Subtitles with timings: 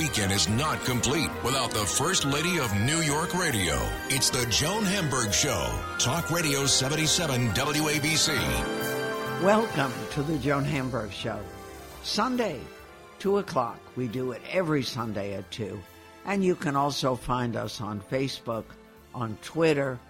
[0.00, 3.78] Weekend is not complete without the First Lady of New York Radio.
[4.08, 5.70] It's the Joan Hamburg Show.
[5.98, 9.42] Talk Radio 77 WABC.
[9.42, 11.38] Welcome to the Joan Hamburg Show.
[12.02, 12.62] Sunday,
[13.18, 13.78] 2 o'clock.
[13.94, 15.78] We do it every Sunday at 2.
[16.24, 18.64] And you can also find us on Facebook,
[19.14, 20.00] on Twitter.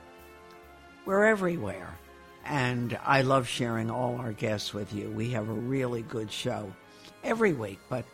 [1.04, 1.98] We're everywhere.
[2.44, 5.10] And I love sharing all our guests with you.
[5.10, 6.72] We have a really good show
[7.24, 8.04] every week, but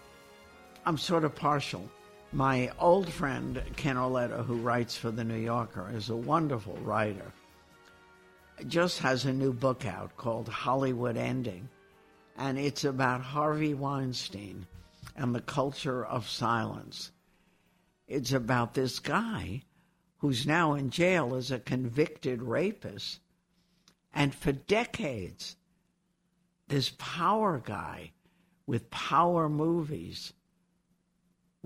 [0.86, 1.90] I'm sort of partial.
[2.32, 7.32] My old friend, Ken Auletta, who writes for The New Yorker, is a wonderful writer.
[8.68, 11.68] Just has a new book out called Hollywood Ending,
[12.36, 14.64] and it's about Harvey Weinstein
[15.16, 17.10] and the culture of silence.
[18.06, 19.62] It's about this guy
[20.18, 23.18] who's now in jail as a convicted rapist.
[24.14, 25.56] And for decades,
[26.68, 28.12] this power guy
[28.68, 30.32] with power movies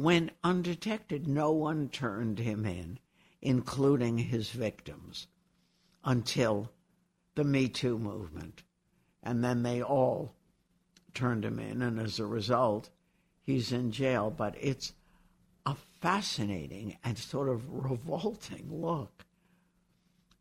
[0.03, 1.27] went undetected.
[1.27, 2.99] No one turned him in,
[3.41, 5.27] including his victims,
[6.05, 6.71] until
[7.35, 8.63] the Me Too movement.
[9.23, 10.35] And then they all
[11.13, 12.91] turned him in, and as a result,
[13.43, 14.31] he's in jail.
[14.31, 14.93] But it's
[15.67, 19.27] a fascinating and sort of revolting look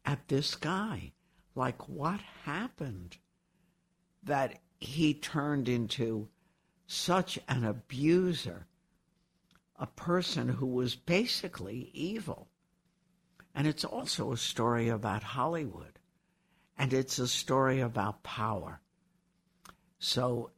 [0.06, 1.12] at this guy.
[1.56, 3.18] Like, what happened
[4.24, 6.30] that he turned into
[6.88, 8.66] such an abuser,
[9.80, 12.50] a person who was basically evil?
[13.56, 15.98] And it's also a story about Hollywood,
[16.78, 18.82] and it's a story about power.
[19.98, 20.52] So,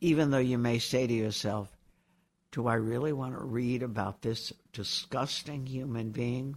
[0.00, 1.74] even though you may say to yourself,
[2.52, 6.56] do I really want to read about this disgusting human being?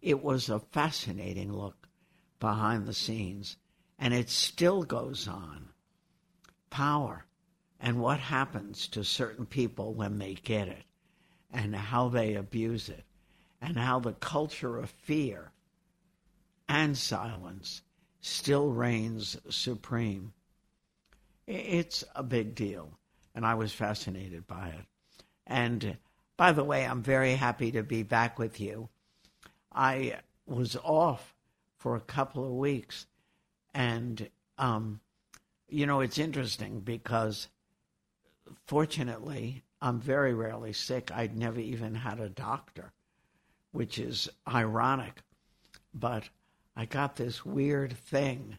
[0.00, 1.88] It was a fascinating look
[2.40, 3.56] behind the scenes,
[3.98, 5.70] and it still goes on.
[6.70, 7.26] Power
[7.80, 10.84] and what happens to certain people when they get it,
[11.52, 13.04] and how they abuse it,
[13.60, 15.52] and how the culture of fear
[16.68, 17.82] and silence
[18.20, 20.32] still reigns supreme.
[21.46, 22.98] It's a big deal
[23.34, 24.86] and I was fascinated by it.
[25.46, 25.96] And
[26.36, 28.88] by the way, I'm very happy to be back with you.
[29.72, 31.34] I was off
[31.76, 33.06] for a couple of weeks,
[33.74, 35.00] and um,
[35.68, 37.48] you know, it's interesting because
[38.66, 41.10] fortunately, I'm very rarely sick.
[41.12, 42.92] I'd never even had a doctor,
[43.72, 45.22] which is ironic.
[45.92, 46.28] But
[46.76, 48.58] I got this weird thing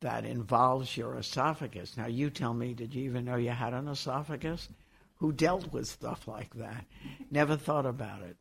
[0.00, 1.96] that involves your esophagus.
[1.96, 4.68] Now, you tell me, did you even know you had an esophagus?
[5.16, 6.84] Who dealt with stuff like that?
[7.30, 8.36] Never thought about it.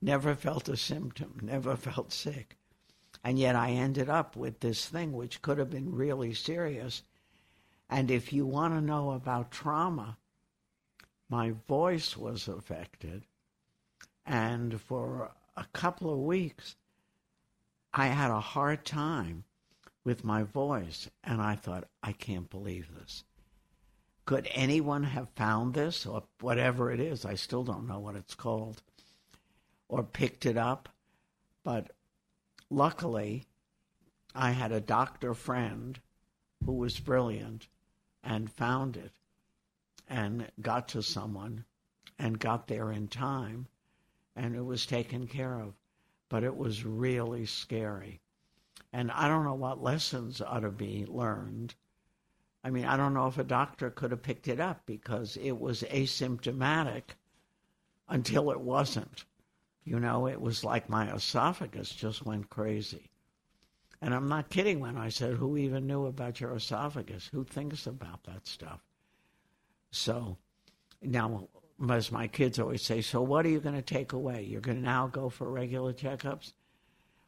[0.00, 1.38] Never felt a symptom.
[1.42, 2.56] Never felt sick.
[3.22, 7.02] And yet I ended up with this thing which could have been really serious.
[7.90, 10.18] And if you want to know about trauma,
[11.28, 13.24] my voice was affected.
[14.26, 16.76] And for a couple of weeks,
[17.92, 19.44] I had a hard time
[20.04, 21.08] with my voice.
[21.22, 23.24] And I thought, I can't believe this.
[24.26, 27.24] Could anyone have found this or whatever it is?
[27.24, 28.82] I still don't know what it's called
[29.88, 30.88] or picked it up.
[31.62, 31.90] But
[32.70, 33.44] luckily,
[34.34, 36.00] I had a doctor friend
[36.64, 37.68] who was brilliant
[38.22, 39.12] and found it
[40.08, 41.64] and got to someone
[42.18, 43.66] and got there in time
[44.36, 45.74] and it was taken care of.
[46.28, 48.20] But it was really scary.
[48.92, 51.74] And I don't know what lessons ought to be learned.
[52.62, 55.58] I mean, I don't know if a doctor could have picked it up because it
[55.58, 57.02] was asymptomatic
[58.08, 59.24] until it wasn't.
[59.84, 63.10] You know, it was like my esophagus just went crazy.
[64.00, 67.28] And I'm not kidding when I said, Who even knew about your esophagus?
[67.28, 68.80] Who thinks about that stuff?
[69.94, 70.38] So
[71.00, 71.48] now,
[71.88, 74.42] as my kids always say, So what are you going to take away?
[74.42, 76.52] You're going to now go for regular checkups?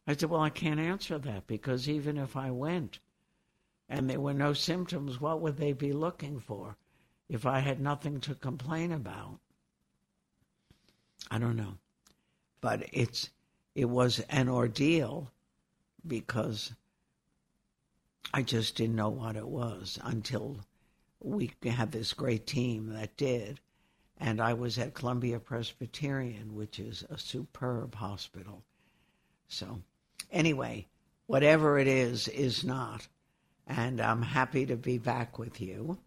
[0.05, 2.99] I said, Well, I can't answer that because even if I went
[3.89, 6.77] and there were no symptoms, what would they be looking for
[7.29, 9.39] if I had nothing to complain about?
[11.31, 11.79] I don't know.
[12.61, 13.31] But it's
[13.77, 15.31] it was an ordeal
[16.05, 16.73] because
[18.35, 20.61] I just didn't know what it was until
[21.21, 23.61] we had this great team that did.
[24.19, 28.63] And I was at Columbia Presbyterian, which is a superb hospital.
[29.49, 29.83] So,
[30.31, 30.87] anyway,
[31.27, 33.07] whatever it is, is not.
[33.67, 35.99] And I'm happy to be back with you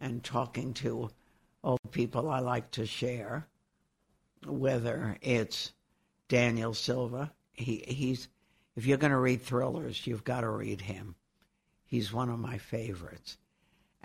[0.00, 1.10] and talking to
[1.62, 3.46] old people I like to share,
[4.46, 5.72] whether it's
[6.28, 7.32] Daniel Silva.
[7.52, 8.28] He, he's,
[8.74, 11.14] if you're going to read thrillers, you've got to read him.
[11.84, 13.38] He's one of my favorites.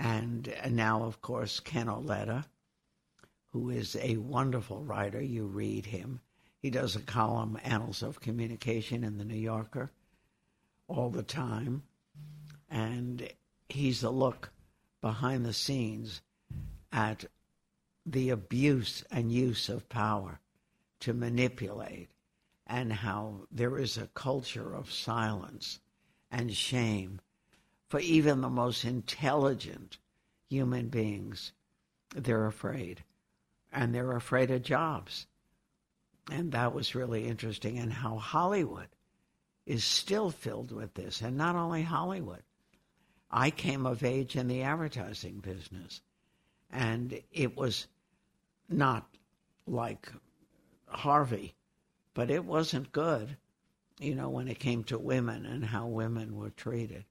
[0.03, 2.45] And now, of course, Ken Auletta,
[3.53, 5.21] who is a wonderful writer.
[5.21, 6.21] You read him.
[6.59, 9.91] He does a column, Annals of Communication, in the New Yorker
[10.87, 11.83] all the time.
[12.67, 13.29] And
[13.69, 14.51] he's a look
[15.01, 16.21] behind the scenes
[16.91, 17.25] at
[18.03, 20.39] the abuse and use of power
[21.01, 22.09] to manipulate
[22.65, 25.79] and how there is a culture of silence
[26.31, 27.21] and shame
[27.91, 29.97] for even the most intelligent
[30.47, 31.51] human beings.
[32.15, 33.03] They're afraid.
[33.73, 35.27] And they're afraid of jobs.
[36.31, 38.87] And that was really interesting, and how Hollywood
[39.65, 41.21] is still filled with this.
[41.21, 42.43] And not only Hollywood.
[43.29, 45.99] I came of age in the advertising business,
[46.69, 47.87] and it was
[48.69, 49.05] not
[49.67, 50.09] like
[50.87, 51.55] Harvey,
[52.13, 53.35] but it wasn't good,
[53.99, 57.03] you know, when it came to women and how women were treated.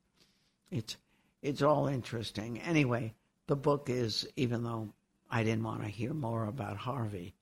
[0.71, 0.97] It's
[1.43, 2.61] it's all interesting.
[2.61, 3.15] Anyway,
[3.47, 4.93] the book is even though
[5.31, 7.35] I didn't want to hear more about Harvey,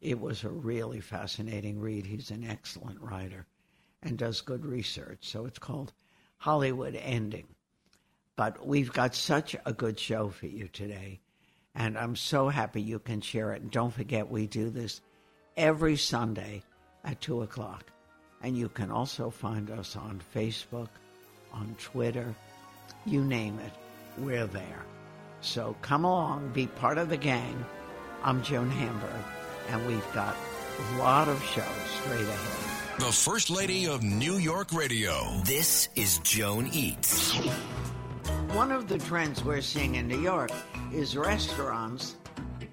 [0.00, 2.06] it was a really fascinating read.
[2.06, 3.46] He's an excellent writer
[4.02, 5.18] and does good research.
[5.22, 5.92] So it's called
[6.38, 7.48] Hollywood Ending.
[8.36, 11.20] But we've got such a good show for you today.
[11.74, 13.62] And I'm so happy you can share it.
[13.62, 15.00] And don't forget, we do this
[15.56, 16.62] every Sunday
[17.04, 17.84] at 2 o'clock.
[18.42, 20.88] And you can also find us on Facebook,
[21.52, 22.34] on Twitter,
[23.06, 23.72] you name it,
[24.18, 24.84] we're there.
[25.40, 27.64] So come along, be part of the gang.
[28.24, 29.24] I'm Joan Hamburg,
[29.68, 30.36] and we've got
[30.78, 31.64] a lot of shows
[32.02, 33.00] straight ahead.
[33.00, 35.14] The First Lady of New York Radio.
[35.44, 37.36] This is Joan Eats.
[38.52, 40.50] One of the trends we're seeing in New York
[40.92, 42.16] is restaurants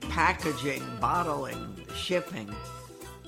[0.09, 2.53] packaging, bottling, shipping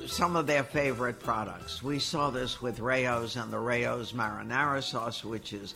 [0.07, 1.81] some of their favorite products.
[1.81, 5.75] We saw this with Rao's and the Rao's marinara sauce, which is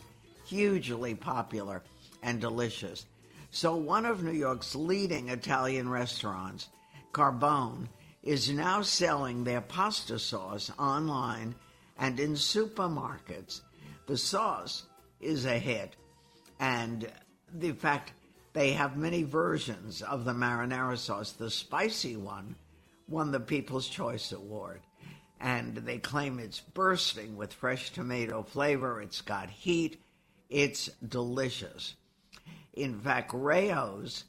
[0.50, 1.84] hugely popular
[2.24, 3.06] and delicious.
[3.52, 6.70] So, one of New York's leading Italian restaurants,
[7.14, 7.88] Carbone,
[8.24, 11.56] is now selling their pasta sauce online
[11.98, 13.62] and in supermarkets.
[14.08, 14.84] The sauce
[15.20, 15.96] is a hit,
[16.60, 17.10] and
[17.54, 18.14] the fact
[18.54, 21.32] they have many versions of the marinara sauce.
[21.32, 22.56] The spicy one
[23.08, 24.82] won the People's Choice Award.
[25.40, 29.02] And they claim it's bursting with fresh tomato flavor.
[29.02, 30.02] It's got heat.
[30.50, 31.96] It's delicious.
[32.74, 34.26] In fact, Rao's,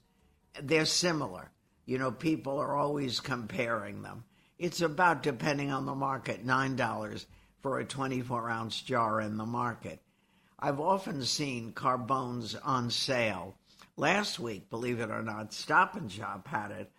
[0.60, 1.50] they're similar.
[1.86, 4.24] You know, people are always comparing them.
[4.58, 7.26] It's about, depending on the market, $9
[7.62, 10.02] for a 24 ounce jar in the market.
[10.58, 13.56] I've often seen Carbones on sale.
[13.96, 16.92] Last week, believe it or not, Stop and Shop had it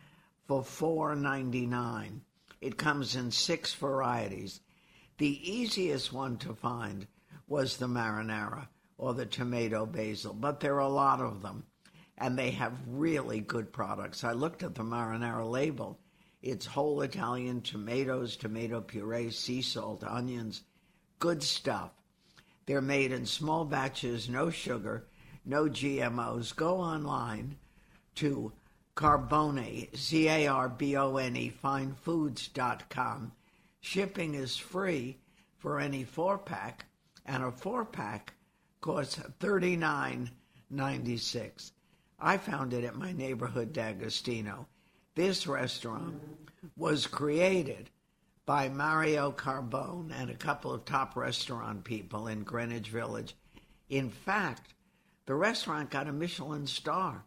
[0.47, 2.21] for $4.99.
[2.59, 4.61] It comes in six varieties.
[5.19, 7.05] The easiest one to find
[7.47, 8.67] was the marinara
[9.01, 11.65] or the tomato basil, but there are a lot of them,
[12.19, 14.23] and they have really good products.
[14.23, 15.99] I looked at the marinara label.
[16.43, 20.61] It's whole Italian tomatoes, tomato puree, sea salt, onions,
[21.17, 21.89] good stuff.
[22.67, 25.07] They're made in small batches, no sugar,
[25.45, 26.55] no GMOs.
[26.55, 27.57] Go online
[28.15, 28.53] to
[28.95, 33.31] Carbone, C A R B O N E, finefoods.com.
[33.79, 35.17] Shipping is free
[35.57, 36.85] for any four pack,
[37.25, 38.35] and a four pack
[38.81, 40.31] costs thirty nine
[40.69, 41.71] ninety six.
[42.19, 44.67] I found it at my neighborhood D'Agostino.
[45.15, 46.15] This restaurant
[46.75, 47.89] was created
[48.45, 53.35] by Mario Carbone and a couple of top restaurant people in Greenwich Village.
[53.89, 54.73] In fact,
[55.25, 57.23] the restaurant got a Michelin star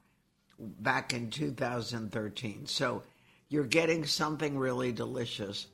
[0.59, 2.67] back in 2013.
[2.67, 3.03] So
[3.49, 5.67] you're getting something really delicious.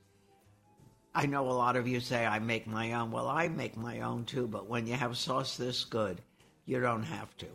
[1.15, 3.11] I know a lot of you say I make my own.
[3.11, 6.21] Well, I make my own too, but when you have sauce this good,
[6.67, 7.47] you don't have to.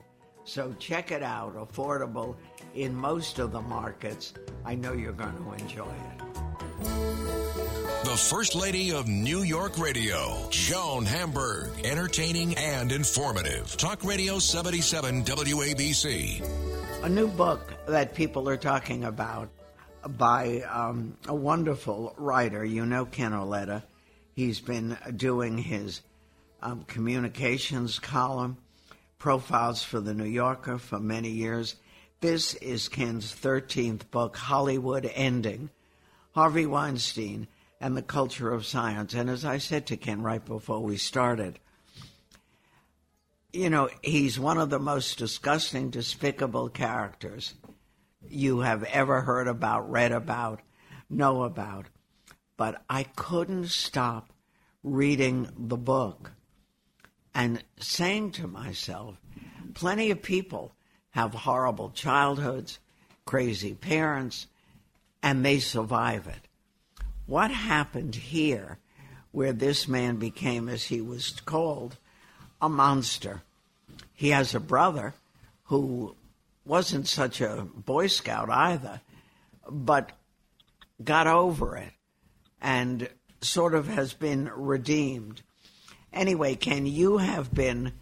[0.43, 2.35] So check it out, affordable
[2.75, 4.33] in most of the markets.
[4.63, 6.21] I know you're going to enjoy it.
[8.03, 13.75] The First Lady of New York Radio, Joan Hamburg, entertaining and informative.
[13.77, 16.43] Talk Radio 77 WABC
[17.05, 19.47] a new book that people are talking about
[20.07, 22.63] by um, a wonderful writer.
[22.63, 23.83] You know Ken Auletta.
[24.33, 26.01] He's been doing his
[26.61, 28.57] um, communications column,
[29.17, 31.75] profiles for the New Yorker for many years.
[32.21, 35.69] This is Ken's 13th book, Hollywood Ending
[36.35, 37.47] Harvey Weinstein
[37.79, 39.13] and the Culture of Silence.
[39.13, 41.59] And as I said to Ken right before we started,
[43.53, 47.53] you know, he's one of the most disgusting, despicable characters
[48.29, 50.61] you have ever heard about, read about,
[51.09, 51.87] know about.
[52.57, 54.31] But I couldn't stop
[54.83, 56.31] reading the book
[57.33, 59.17] and saying to myself,
[59.73, 60.73] plenty of people
[61.11, 62.79] have horrible childhoods,
[63.25, 64.47] crazy parents,
[65.21, 66.47] and they survive it.
[67.25, 68.77] What happened here
[69.31, 71.97] where this man became, as he was called,
[72.61, 73.41] a monster?
[74.13, 75.13] He has a brother
[75.65, 76.15] who
[76.65, 79.01] wasn't such a Boy Scout either,
[79.69, 80.11] but
[81.03, 81.93] got over it
[82.61, 83.09] and
[83.41, 85.41] sort of has been redeemed.
[86.11, 87.93] Anyway, Ken you have been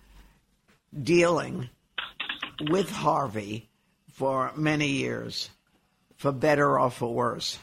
[1.02, 1.70] dealing
[2.70, 3.70] with Harvey
[4.12, 5.50] for many years,
[6.16, 7.58] for better or for worse?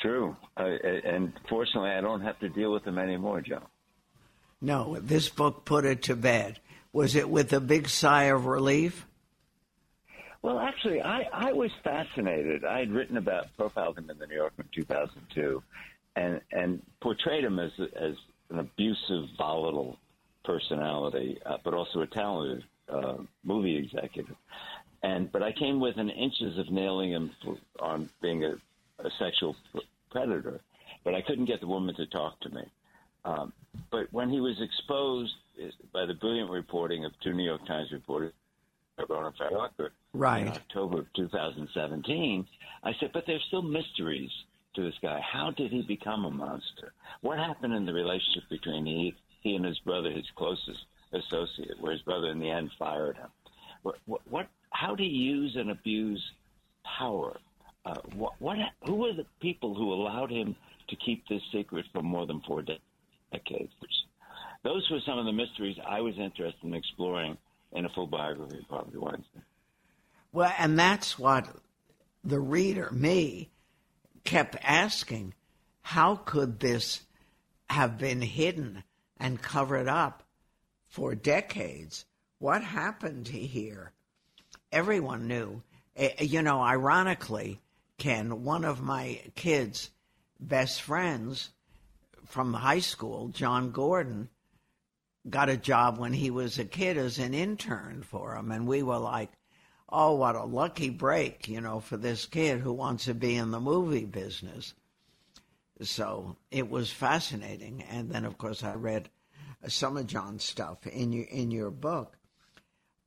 [0.00, 0.36] True.
[0.56, 0.64] Uh,
[1.04, 3.62] and fortunately, I don't have to deal with him anymore, Joe.
[4.60, 6.60] No, this book put it to bed.
[6.92, 9.06] Was it with a big sigh of relief?
[10.42, 12.64] Well, actually, I, I was fascinated.
[12.64, 15.62] I had written about, profiled him in the New Yorker in 2002,
[16.16, 18.14] and and portrayed him as as
[18.48, 19.98] an abusive, volatile
[20.44, 24.36] personality, uh, but also a talented uh, movie executive.
[25.02, 28.54] And but I came within inches of nailing him for, on being a,
[28.98, 29.56] a sexual
[30.10, 30.60] predator,
[31.04, 32.62] but I couldn't get the woman to talk to me.
[33.24, 33.52] Um,
[33.90, 37.90] but when he was exposed uh, by the brilliant reporting of two New York Times
[37.92, 38.32] reporters,
[39.08, 40.42] Rona Farrocker, right.
[40.42, 42.46] in October of 2017,
[42.82, 44.30] I said, but there's still mysteries
[44.74, 45.20] to this guy.
[45.20, 46.92] How did he become a monster?
[47.22, 51.92] What happened in the relationship between he, he and his brother, his closest associate, where
[51.92, 53.28] his brother in the end fired him?
[53.82, 56.22] What, what, what how do you use and abuse
[56.98, 57.36] power?
[57.84, 60.54] Uh, what, what, who were the people who allowed him
[60.88, 62.62] to keep this secret for more than four
[63.32, 63.72] decades?
[64.62, 67.38] Those were some of the mysteries I was interested in exploring
[67.72, 69.42] in a full biography of Harvey Weinstein.
[70.32, 71.48] Well, and that's what
[72.22, 73.50] the reader, me,
[74.24, 75.34] kept asking.
[75.82, 77.00] How could this
[77.70, 78.84] have been hidden
[79.18, 80.22] and covered up
[80.88, 82.04] for decades?
[82.38, 83.92] What happened here?
[84.70, 85.62] Everyone knew.
[85.96, 87.60] Eh, you know, ironically,
[87.98, 89.90] Ken, one of my kids'
[90.38, 91.50] best friends
[92.30, 94.28] from high school, John Gordon,
[95.28, 98.50] got a job when he was a kid as an intern for him.
[98.50, 99.30] And we were like,
[99.88, 103.50] oh, what a lucky break, you know, for this kid who wants to be in
[103.50, 104.74] the movie business.
[105.82, 107.82] So it was fascinating.
[107.90, 109.08] And then, of course, I read
[109.66, 112.16] some of John's stuff in your, in your book.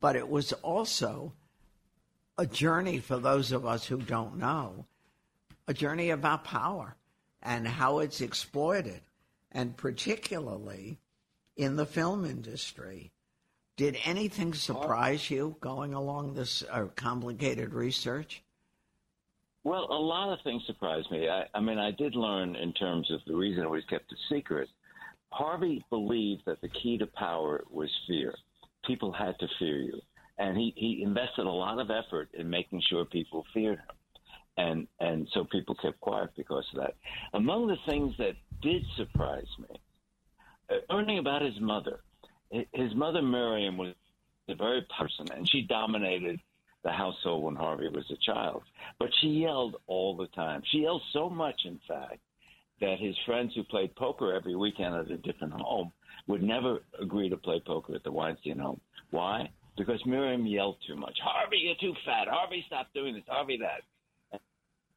[0.00, 1.32] But it was also
[2.36, 4.86] a journey for those of us who don't know,
[5.66, 6.96] a journey about power
[7.42, 9.00] and how it's exploited,
[9.54, 10.98] and particularly
[11.56, 13.12] in the film industry.
[13.76, 18.42] Did anything surprise you going along this uh, complicated research?
[19.64, 21.28] Well, a lot of things surprised me.
[21.28, 24.16] I, I mean, I did learn in terms of the reason it was kept a
[24.28, 24.68] secret.
[25.30, 28.34] Harvey believed that the key to power was fear.
[28.86, 30.00] People had to fear you.
[30.38, 33.96] And he, he invested a lot of effort in making sure people feared him.
[34.56, 36.94] And, and so people kept quiet because of that.
[37.32, 39.80] Among the things that did surprise me
[40.70, 42.00] uh, learning about his mother.
[42.72, 43.94] His mother, Miriam, was
[44.48, 46.40] a very person, and she dominated
[46.84, 48.62] the household when Harvey was a child.
[48.98, 50.62] But she yelled all the time.
[50.70, 52.20] She yelled so much, in fact,
[52.80, 55.92] that his friends who played poker every weekend at a different home
[56.26, 58.80] would never agree to play poker at the Weinstein home.
[59.10, 59.50] Why?
[59.76, 61.18] Because Miriam yelled too much.
[61.22, 62.28] Harvey, you're too fat.
[62.28, 63.24] Harvey, stop doing this.
[63.26, 63.82] Harvey, that.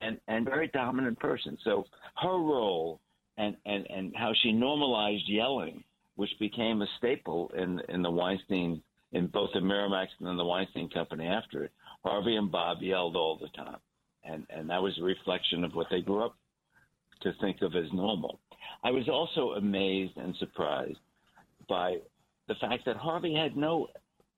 [0.01, 1.57] And and very dominant person.
[1.63, 1.85] So
[2.21, 3.01] her role
[3.37, 5.83] and, and, and how she normalized yelling,
[6.15, 10.89] which became a staple in, in the Weinstein, in both the Miramax and the Weinstein
[10.89, 11.71] Company after it.
[12.03, 13.77] Harvey and Bob yelled all the time.
[14.23, 16.35] And, and that was a reflection of what they grew up
[17.21, 18.39] to think of as normal.
[18.83, 20.99] I was also amazed and surprised
[21.69, 21.97] by
[22.47, 23.87] the fact that Harvey had no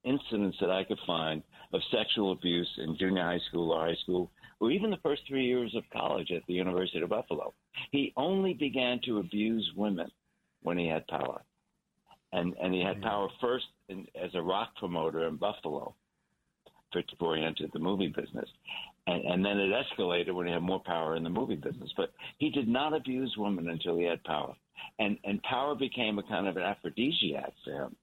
[0.04, 1.42] incidents that I could find
[1.74, 5.46] of sexual abuse in junior high school or high school or even the first three
[5.46, 7.54] years of college at the University of Buffalo.
[7.92, 10.12] He only began to abuse women
[10.62, 11.42] when he had power.
[12.32, 13.06] And, and he had mm-hmm.
[13.06, 15.96] power first in, as a rock promoter in Buffalo
[16.94, 18.50] before he entered the movie business.
[19.08, 21.92] And, and then it escalated when he had more power in the movie business.
[21.96, 24.56] But he did not abuse women until he had power.
[24.98, 27.96] And, and power became a kind of an aphrodisiac for him.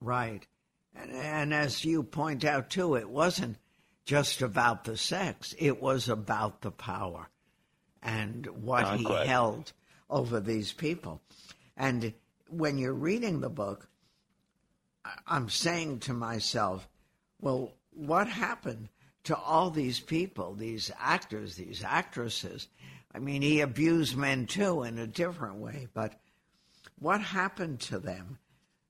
[0.00, 0.46] Right.
[0.94, 3.56] And, and as you point out too, it wasn't
[4.08, 7.28] just about the sex; it was about the power
[8.02, 9.26] and what Not he quite.
[9.26, 9.72] held
[10.08, 11.20] over these people.
[11.76, 12.14] And
[12.48, 13.86] when you're reading the book,
[15.26, 16.88] I'm saying to myself,
[17.38, 18.88] well, what happened
[19.24, 22.66] to all these people, these actors, these actresses?
[23.14, 26.18] I mean, he abused men too in a different way, but
[26.98, 28.38] what happened to them?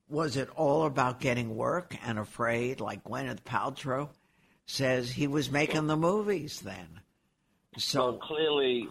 [0.09, 4.11] Was it all about getting work and afraid, like Gwyneth Paltrow
[4.69, 7.01] says he was making the movies then?
[7.77, 8.89] So Well, clearly,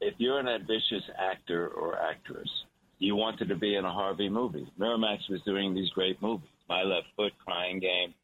[0.00, 2.48] if you're an ambitious actor or actress,
[2.98, 4.70] you wanted to be in a Harvey movie.
[4.78, 8.14] Miramax was doing these great movies: My Left Foot, Crying Game,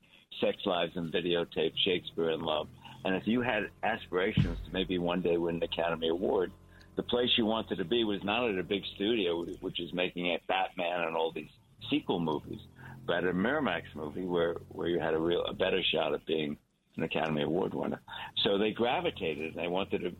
[0.41, 2.69] Sex Lies and Videotape, Shakespeare in Love.
[3.05, 6.53] And if you had aspirations to maybe one day win an Academy Award,
[6.97, 10.27] the place you wanted to be was not at a big studio, which is making
[10.27, 11.51] it Batman and all these
[11.91, 12.61] sequel movies,
[13.07, 16.57] but a Miramax movie where where you had a real a better shot at being
[16.97, 18.01] an Academy Award winner.
[18.45, 20.13] So they gravitated and they wanted to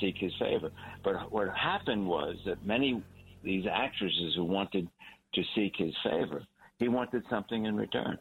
[0.00, 0.70] seek his favor.
[1.02, 3.02] But what happened was that many
[3.42, 4.88] these actresses who wanted
[5.34, 6.42] to seek his favor,
[6.78, 8.18] he wanted something in return,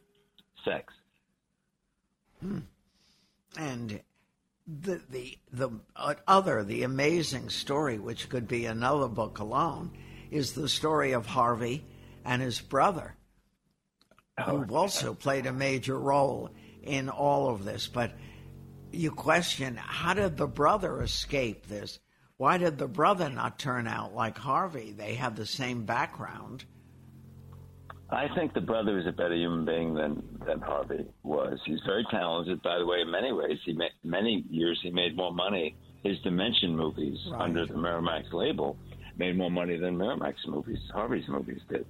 [0.64, 0.94] sex.
[2.42, 2.60] Hmm.
[3.58, 4.00] and
[4.82, 9.92] the the the uh, other the amazing story which could be another book alone
[10.32, 11.84] is the story of Harvey
[12.24, 13.16] and his brother
[14.46, 16.50] who also played a major role
[16.84, 18.12] in all of this but
[18.92, 22.00] you question how did the brother escape this
[22.38, 26.66] why did the brother not turn out like Harvey they have the same background
[28.12, 31.60] I think the brother is a better human being than than Harvey was.
[31.64, 33.02] He's very talented, by the way.
[33.02, 35.76] In many ways, he made many years he made more money.
[36.02, 37.42] His Dimension movies Right.
[37.42, 38.78] under the Miramax label
[39.18, 41.86] made more money than Miramax movies, Harvey's movies did.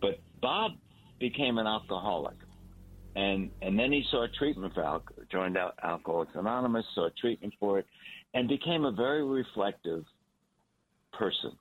[0.00, 0.72] But Bob
[1.20, 2.34] became an alcoholic,
[3.14, 7.78] and and then he sought treatment for alcohol, joined Al- Alcoholics Anonymous, sought treatment for
[7.78, 7.86] it,
[8.34, 10.04] and became a very reflective
[11.12, 11.52] person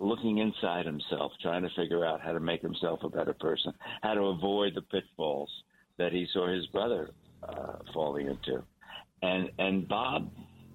[0.00, 4.14] looking inside himself, trying to figure out how to make himself a better person, how
[4.14, 5.50] to avoid the pitfalls
[5.98, 7.10] that he saw his brother
[7.48, 8.62] uh, falling into,
[9.22, 10.30] and and Bob,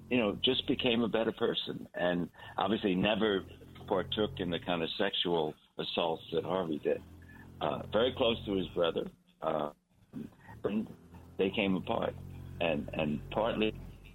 [0.10, 3.44] you know, just became a better person, and obviously never
[3.88, 7.02] partook in the kind of sexual assaults that Harvey did.
[7.62, 9.10] Uh, very close to his brother,
[9.42, 9.70] uh,
[10.64, 10.72] but
[11.38, 12.16] they came apart,
[12.62, 13.74] and and partly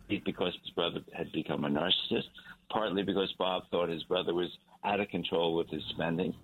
[0.09, 2.29] because his brother had become a narcissist,
[2.71, 4.49] partly because Bob thought his brother was
[4.85, 6.35] out of control with his spending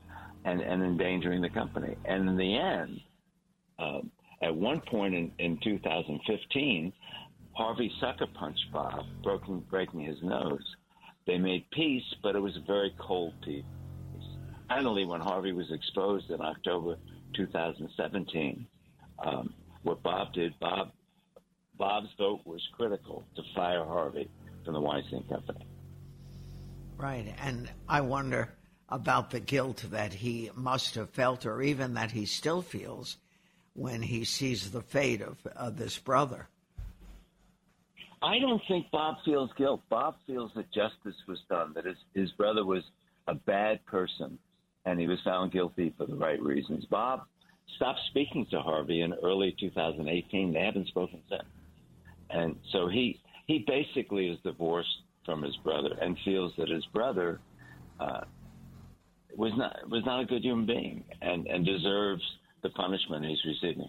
[0.45, 1.97] and, and endangering the company.
[2.05, 3.01] And in the end,
[3.79, 4.11] um,
[4.43, 6.93] at one point in, in 2015,
[7.53, 10.65] Harvey sucker punched Bob, broken, breaking his nose.
[11.27, 13.65] They made peace, but it was a very cold peace.
[14.69, 16.97] Finally, when Harvey was exposed in October
[17.35, 18.67] 2017,
[19.25, 20.91] um, what Bob did, Bob
[21.77, 24.29] Bob's vote was critical to fire Harvey
[24.65, 25.67] from the Weinstein Company.
[26.97, 27.35] Right.
[27.41, 28.53] And I wonder
[28.89, 33.17] about the guilt that he must have felt, or even that he still feels,
[33.75, 36.49] when he sees the fate of uh, this brother.
[38.23, 39.83] I don't think Bob feels guilt.
[39.91, 42.85] Bob feels that justice was done, that his, his brother was
[43.27, 44.39] a bad person,
[44.87, 46.85] and he was found guilty for the right reasons.
[46.87, 47.23] Bob
[47.77, 50.53] stopped speaking to Harvey in early 2018.
[50.53, 51.43] They haven't spoken since.
[52.31, 54.89] And so he, he basically is divorced
[55.25, 57.41] from his brother and feels that his brother
[58.01, 58.23] uh,
[59.37, 62.23] was not was not a good human being and, and deserves
[62.63, 63.89] the punishment he's receiving.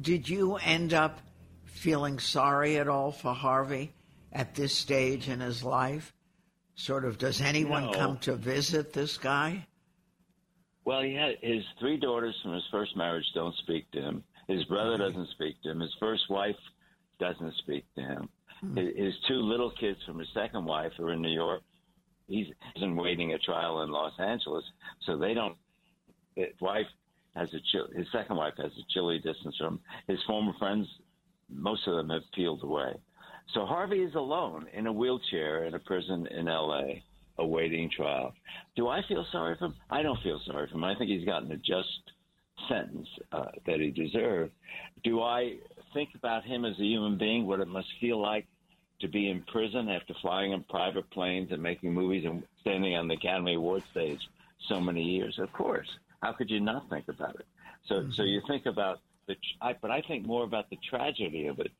[0.00, 1.20] Did you end up
[1.64, 3.92] feeling sorry at all for Harvey
[4.32, 6.14] at this stage in his life?
[6.74, 7.92] Sort of, does anyone No.
[7.92, 9.66] come to visit this guy?
[10.84, 14.24] Well, he had his three daughters from his first marriage don't speak to him.
[14.48, 15.80] His brother doesn't speak to him.
[15.80, 16.56] His first wife
[17.20, 18.28] doesn't speak to him.
[18.60, 18.76] Hmm.
[18.76, 21.62] His, his two little kids from his second wife are in New York.
[22.28, 24.64] He's in waiting a trial in Los Angeles,
[25.06, 25.56] so they don't.
[26.34, 26.86] His wife
[27.36, 27.88] has a chill.
[27.94, 29.80] His second wife has a chilly distance from him.
[30.08, 30.88] his former friends.
[31.48, 32.94] Most of them have peeled away.
[33.54, 37.02] So Harvey is alone in a wheelchair in a prison in L.A.
[37.38, 38.34] awaiting trial.
[38.76, 39.74] Do I feel sorry for him?
[39.90, 40.84] I don't feel sorry for him.
[40.84, 42.12] I think he's gotten a just
[42.68, 44.52] sentence uh, that he deserved.
[45.02, 45.56] Do I
[45.94, 48.46] think about him as a human being, what it must feel like
[49.00, 53.08] to be in prison after flying in private planes and making movies and standing on
[53.08, 54.20] the Academy Award stage
[54.68, 55.38] so many years?
[55.38, 55.88] Of course.
[56.22, 57.46] How could you not think about it?
[57.86, 61.58] So, so you think about the, I, but I think more about the tragedy of
[61.58, 61.72] it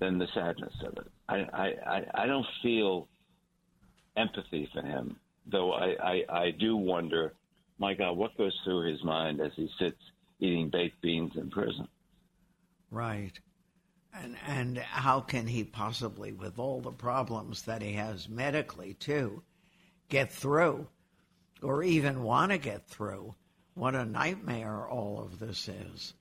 [0.00, 1.06] than the sadness of it.
[1.28, 3.06] I, I, I, I don't feel
[4.16, 7.32] empathy for him, though I, I, I do wonder,
[7.78, 9.98] my God, what goes through his mind as he sits
[10.40, 11.88] eating baked beans in prison.
[12.90, 13.38] Right.
[14.16, 19.42] And and how can he possibly, with all the problems that he has medically too,
[20.08, 20.86] get through,
[21.62, 23.34] or even want to get through?
[23.74, 26.14] What a nightmare all of this is.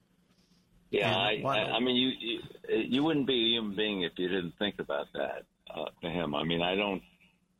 [0.89, 4.27] Yeah, I, I, I mean, you, you you wouldn't be a human being if you
[4.27, 5.43] didn't think about that
[5.75, 6.33] uh, to him.
[6.33, 7.01] I mean, I don't,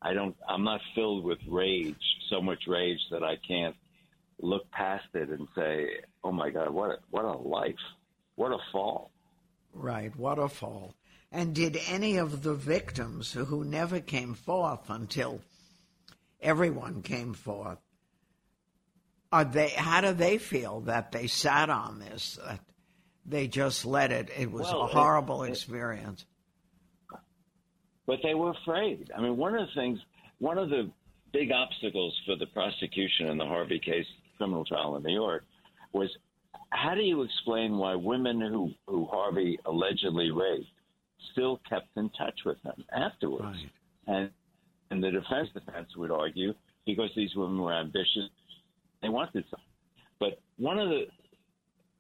[0.04, 1.96] I don't, I'm not filled with rage,
[2.30, 3.76] so much rage that I can't
[4.42, 7.76] look past it and say, "Oh my God, what a, what a life,
[8.36, 9.12] what a fall."
[9.74, 10.94] Right, what a fall.
[11.32, 15.42] And did any of the victims who never came forth until
[16.42, 17.80] everyone came forth,
[19.32, 19.70] are they?
[19.70, 22.38] How do they feel that they sat on this?
[22.46, 22.60] That
[23.26, 24.30] they just let it.
[24.38, 26.26] It was well, a horrible it, experience.
[28.06, 29.12] But they were afraid.
[29.18, 30.00] I mean, one of the things,
[30.40, 30.92] one of the
[31.32, 34.06] big obstacles for the prosecution in the Harvey case
[34.38, 35.46] criminal trial in New York
[35.94, 36.10] was
[36.70, 40.68] how do you explain why women who, who Harvey allegedly raped
[41.32, 43.58] still kept in touch with him afterwards?
[44.08, 44.16] Right.
[44.16, 44.30] And
[44.92, 46.54] and the defense defense would argue
[46.86, 48.30] because these women were ambitious,
[49.02, 49.66] they wanted something.
[50.20, 51.06] But one of the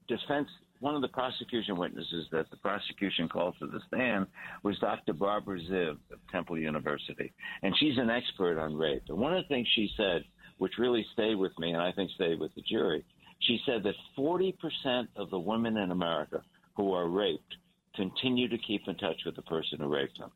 [0.08, 0.48] defense
[0.84, 4.28] one of the prosecution witnesses that the prosecution called to the stand
[4.64, 5.14] was Dr.
[5.14, 7.32] Barbara Ziv of Temple University.
[7.62, 9.04] And she's an expert on rape.
[9.08, 10.26] And one of the things she said,
[10.58, 13.06] which really stayed with me and I think stayed with the jury,
[13.40, 16.42] she said that 40% of the women in America
[16.76, 17.56] who are raped
[17.96, 20.32] continue to keep in touch with the person who raped them.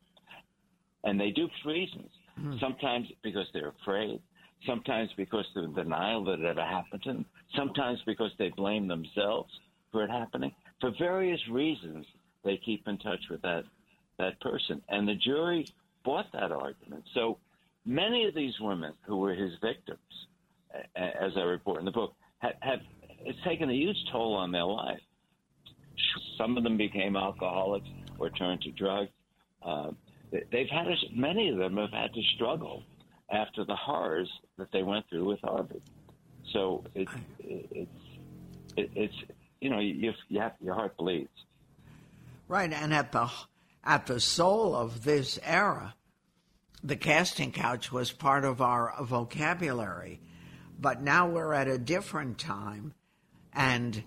[1.04, 2.08] And they do for reasons.
[2.40, 2.56] Mm-hmm.
[2.58, 4.22] Sometimes because they're afraid,
[4.66, 8.88] sometimes because of the denial that it ever happened to them, sometimes because they blame
[8.88, 9.52] themselves
[9.92, 10.52] for it happening.
[10.80, 12.06] For various reasons,
[12.44, 13.64] they keep in touch with that
[14.18, 15.66] that person, and the jury
[16.04, 17.04] bought that argument.
[17.14, 17.38] So
[17.84, 20.26] many of these women who were his victims,
[20.96, 22.80] as I report in the book, have, have
[23.20, 25.00] it's taken a huge toll on their life.
[26.36, 29.10] Some of them became alcoholics or turned to drugs.
[29.62, 29.90] Uh,
[30.50, 32.82] they've had a, many of them have had to struggle
[33.30, 35.82] after the horrors that they went through with Harvey.
[36.52, 37.90] So it's it's
[38.76, 39.14] it's
[39.60, 41.28] you know, you, you have, your heart bleeds.
[42.48, 43.30] Right, and at the
[43.84, 45.94] at the soul of this era,
[46.82, 50.20] the casting couch was part of our vocabulary,
[50.78, 52.94] but now we're at a different time,
[53.52, 54.02] and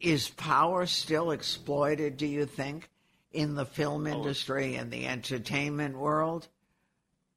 [0.00, 2.16] is power still exploited?
[2.16, 2.88] Do you think
[3.32, 4.10] in the film oh.
[4.10, 6.48] industry and the entertainment world?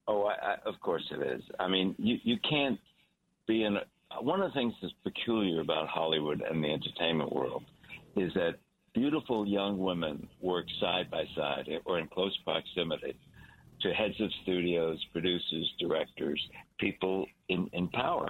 [0.08, 1.44] Oh, I, I, of course it is.
[1.60, 2.80] I mean, you you can't
[3.48, 3.78] be in
[4.20, 7.64] one of the things that's peculiar about Hollywood and the entertainment world
[8.16, 8.56] is that
[8.94, 13.16] beautiful young women work side by side or in close proximity
[13.82, 16.42] to heads of studios, producers, directors,
[16.80, 18.30] people in, in power.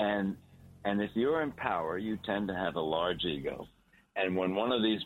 [0.00, 0.36] And
[0.84, 3.66] and if you're in power, you tend to have a large ego.
[4.14, 5.00] And when one of these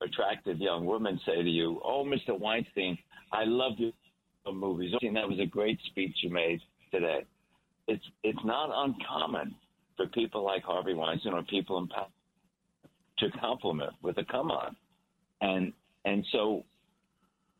[0.00, 2.38] attractive young women say to you, "Oh, Mr.
[2.38, 2.96] Weinstein,
[3.32, 3.92] I love your
[4.52, 4.92] movies.
[5.02, 6.60] That was a great speech you made
[6.92, 7.24] today."
[7.88, 9.54] It's it's not uncommon
[9.96, 12.08] for people like Harvey Weinstein or people in power
[13.18, 14.76] to compliment with a come on,
[15.40, 15.72] and
[16.04, 16.64] and so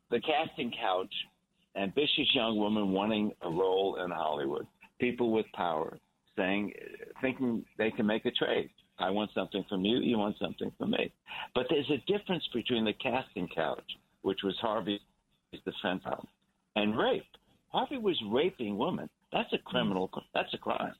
[0.09, 1.13] the casting couch,
[1.75, 4.67] ambitious young woman wanting a role in Hollywood,
[4.99, 5.97] people with power
[6.37, 6.71] saying,
[7.19, 8.69] thinking they can make a trade.
[8.99, 11.11] I want something from you, you want something from me.
[11.53, 13.83] But there's a difference between the casting couch,
[14.21, 14.99] which was Harvey's
[15.51, 16.03] defense
[16.75, 17.23] and rape.
[17.69, 19.09] Harvey was raping women.
[19.31, 19.67] That's a mm-hmm.
[19.67, 20.11] criminal.
[20.33, 20.93] That's a crime,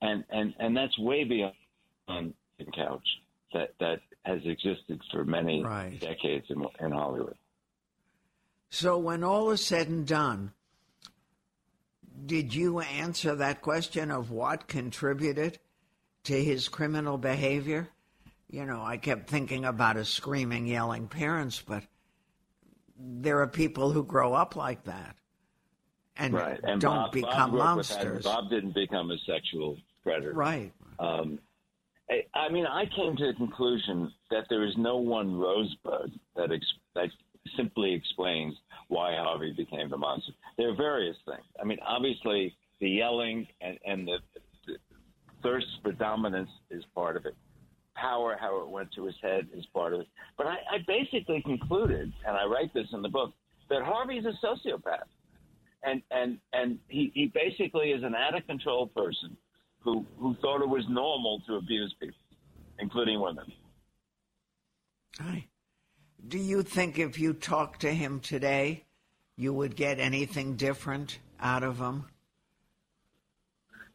[0.00, 3.06] and and and that's way beyond the couch
[3.52, 5.98] that that has existed for many right.
[6.00, 7.36] decades in, in Hollywood.
[8.70, 10.52] So when all is said and done,
[12.24, 15.58] did you answer that question of what contributed
[16.24, 17.88] to his criminal behavior?
[18.48, 21.82] You know, I kept thinking about his screaming, yelling parents, but
[22.96, 25.16] there are people who grow up like that
[26.16, 26.60] and, right.
[26.62, 28.24] and don't Bob, become Bob monsters.
[28.24, 30.32] Bob didn't become a sexual predator.
[30.32, 30.72] Right.
[30.98, 31.38] Um,
[32.10, 36.52] I, I, mean, I came to the conclusion that there is no one rosebud that
[36.52, 37.08] ex- that
[37.56, 38.54] simply explains
[38.88, 40.32] why Harvey became the monster.
[40.58, 41.44] There are various things.
[41.60, 44.18] I mean, obviously, the yelling and, and the,
[44.66, 44.76] the
[45.42, 47.34] thirst for dominance is part of it.
[47.94, 50.08] Power, how it went to his head, is part of it.
[50.36, 53.32] But I, I basically concluded, and I write this in the book,
[53.70, 55.08] that Harvey's a sociopath
[55.84, 59.36] and and and he, he basically is an out of control person
[59.80, 62.16] who who thought it was normal to abuse people,
[62.78, 63.50] including women.
[65.20, 65.46] Hi.
[66.26, 68.84] Do you think if you talked to him today,
[69.36, 72.04] you would get anything different out of him?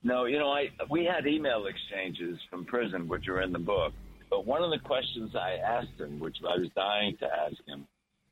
[0.04, 3.94] No, you know, I we had email exchanges from prison, which are in the book,
[4.30, 7.88] But one of the questions I asked him, which I was dying to ask him,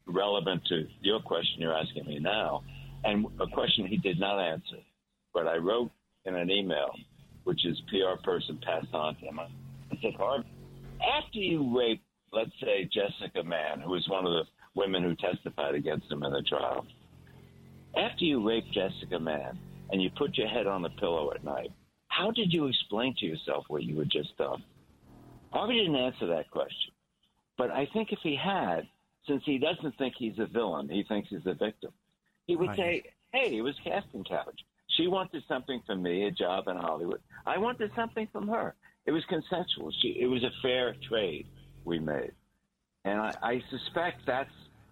[0.06, 2.64] relevant to your question you're asking me now,
[3.06, 4.78] and a question he did not answer,
[5.34, 5.92] but I wrote
[6.26, 6.92] in an email,
[7.44, 9.40] which his PR person passed on to him.
[9.40, 9.48] I
[10.02, 10.48] said, Harvey,
[11.18, 12.02] after you rape,
[12.34, 16.34] let's say, Jessica Mann, who was one of the women who testified against him in
[16.34, 16.86] the trial,
[17.96, 19.58] after you rape Jessica Mann
[19.92, 21.72] and you put your head on the pillow at night,
[22.08, 24.64] how did you explain to yourself what you had just done?
[25.52, 26.92] Harvey didn't answer that question.
[27.58, 28.88] But I think if he had,
[29.28, 31.92] since he doesn't think he's a villain, he thinks he's a victim,
[32.48, 32.78] he would Right.
[32.78, 33.04] say,
[33.34, 34.62] hey, it was casting couch.
[34.98, 37.22] She wanted something from me, a job in Hollywood.
[37.46, 38.76] I wanted something from her.
[39.06, 39.92] It was consensual.
[40.02, 41.48] She, it was a fair trade
[41.84, 42.32] we made.
[43.04, 44.50] And I, I suspect that's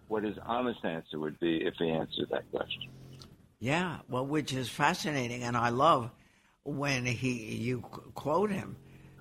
[0.07, 2.91] what his honest answer would be if he answered that question.
[3.59, 6.11] Yeah, well, which is fascinating, and I love
[6.63, 7.79] when he you
[8.13, 8.75] quote him,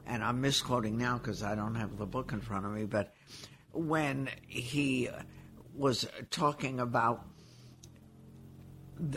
[0.04, 3.14] and I'm misquoting now because I don't have the book in front of me, but
[3.72, 5.08] when he
[5.74, 7.24] was talking about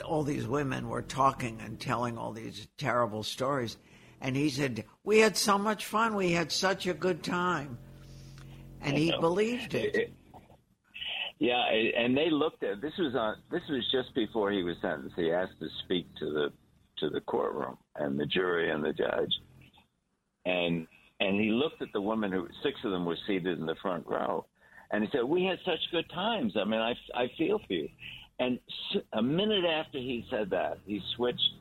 [0.03, 3.77] all these women were talking and telling all these terrible stories,
[4.21, 6.15] and he said, "We had so much fun.
[6.15, 7.77] We had such a good time,"
[8.81, 10.13] and he believed it.
[11.39, 15.15] Yeah, and they looked at this was on this was just before he was sentenced.
[15.17, 16.53] He asked to speak to the
[16.99, 19.33] to the courtroom and the jury and the judge,
[20.45, 20.87] and
[21.19, 24.07] and he looked at the women who six of them were seated in the front
[24.07, 24.45] row,
[24.91, 26.53] and he said, "We had such good times.
[26.55, 27.89] I mean, I I feel for you."
[28.39, 28.59] And
[29.13, 31.51] a minute after he said that, he switched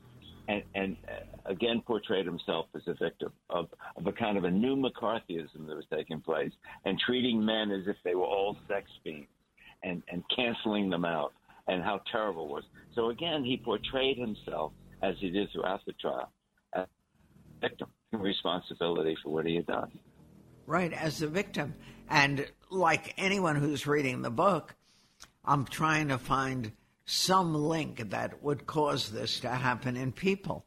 [0.47, 4.51] and and uh, again portrayed himself as a victim of of a kind of a
[4.51, 6.51] new McCarthyism that was taking place
[6.85, 9.27] and treating men as if they were all sex fiends
[9.83, 11.33] and, and canceling them out
[11.67, 12.63] and how terrible it was.
[12.93, 16.31] So again, he portrayed himself as he did throughout the trial
[16.73, 19.91] as a victim, responsibility for what he had done.
[20.67, 21.75] Right, as the victim.
[22.09, 24.75] And like anyone who's reading the book,
[25.45, 26.71] I'm trying to find
[27.05, 30.65] some link that would cause this to happen in people.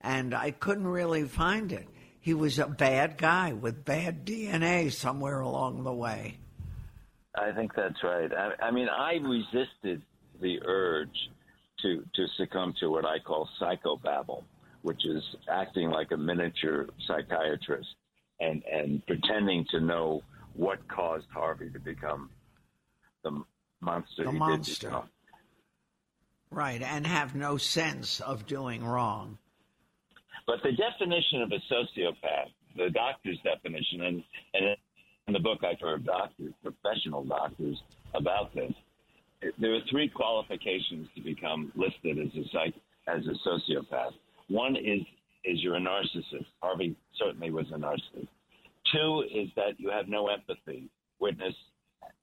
[0.00, 1.88] And I couldn't really find it.
[2.20, 6.38] He was a bad guy with bad DNA somewhere along the way.
[7.36, 8.30] I think that's right.
[8.32, 10.02] I, I mean, I resisted
[10.40, 11.30] the urge
[11.82, 14.42] to to succumb to what I call psychobabble,
[14.82, 17.88] which is acting like a miniature psychiatrist
[18.40, 20.22] and and pretending to know
[20.54, 22.30] what caused Harvey to become
[23.22, 23.42] the
[23.80, 24.90] monster The he monster.
[24.90, 24.98] did.
[26.50, 29.38] Right, and have no sense of doing wrong.
[30.46, 34.76] But the definition of a sociopath, the doctor's definition, and, and
[35.26, 37.76] in the book I've heard doctors, professional doctors,
[38.14, 38.72] about this.
[39.58, 42.74] There are three qualifications to become listed as a psych,
[43.06, 44.12] as a sociopath.
[44.48, 45.02] One is
[45.44, 46.46] is you're a narcissist.
[46.62, 48.28] Harvey certainly was a narcissist.
[48.92, 50.88] Two is that you have no empathy.
[51.20, 51.54] Witness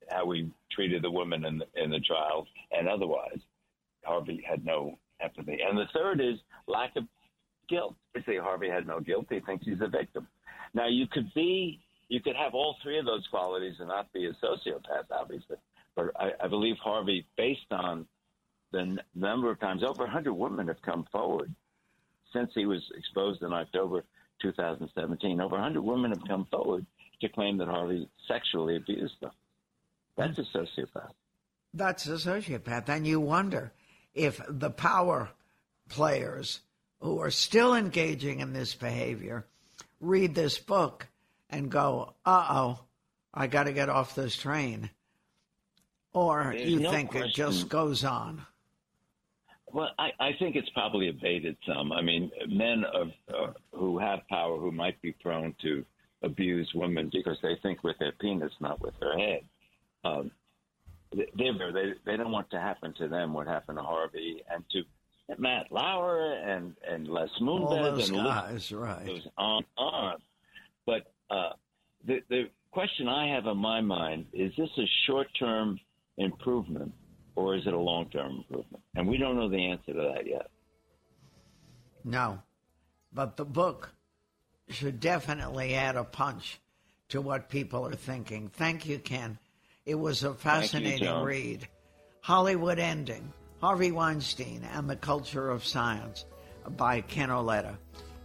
[0.09, 3.39] how we treated the woman in the, in the trial and otherwise.
[4.03, 5.59] Harvey had no empathy.
[5.67, 6.35] And the third is
[6.67, 7.05] lack of
[7.67, 7.95] guilt.
[8.13, 9.25] They say Harvey had no guilt.
[9.29, 10.27] He thinks he's a victim.
[10.73, 14.25] Now you could be, you could have all three of those qualities and not be
[14.25, 15.57] a sociopath, obviously.
[15.95, 18.05] But I, I believe Harvey, based on
[18.71, 21.53] the n- number of times, over 100 women have come forward
[22.33, 24.03] since he was exposed in October
[24.41, 25.39] 2017.
[25.39, 26.85] Over 100 women have come forward
[27.21, 29.31] to claim that Harvey sexually abused them.
[30.17, 31.11] That's a sociopath.
[31.73, 32.87] That's a sociopath.
[32.89, 33.73] And you wonder
[34.13, 35.29] if the power
[35.89, 36.61] players
[36.99, 39.45] who are still engaging in this behavior
[39.99, 41.07] read this book
[41.49, 42.79] and go, uh oh,
[43.33, 44.89] I got to get off this train.
[46.13, 48.45] Or There's you no think it just goes on.
[49.73, 51.91] Well, I, I think it's probably abated some.
[51.91, 55.83] I mean, men of, uh, who have power who might be prone to
[56.21, 59.41] abuse women because they think with their penis, not with their head.
[60.05, 60.31] Um,
[61.15, 64.83] they, they they don't want to happen to them what happened to Harvey and to
[65.37, 69.05] Matt Lauer and and Les Moonves and Luke guys, right.
[69.05, 70.17] goes on on.
[70.85, 71.51] But uh,
[72.05, 75.79] the the question I have in my mind is: this a short term
[76.17, 76.93] improvement,
[77.35, 78.83] or is it a long term improvement?
[78.95, 80.47] And we don't know the answer to that yet.
[82.03, 82.39] No.
[83.11, 83.93] But the book
[84.69, 86.59] should definitely add a punch
[87.09, 88.49] to what people are thinking.
[88.49, 89.39] Thank you, Ken.
[89.85, 91.23] It was a fascinating John.
[91.23, 91.67] read.
[92.21, 96.25] Hollywood Ending Harvey Weinstein and the Culture of Silence
[96.75, 97.77] by Ken Auletta.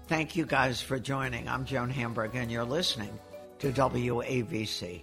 [0.07, 1.49] Thank you guys for joining.
[1.49, 3.19] I'm Joan Hamburg, and you're listening
[3.59, 5.03] to WABC.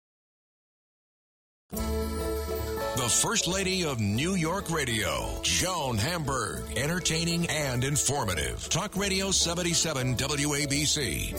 [3.01, 6.61] The First Lady of New York Radio, Joan Hamburg.
[6.77, 8.69] Entertaining and informative.
[8.69, 11.35] Talk Radio 77 WABC.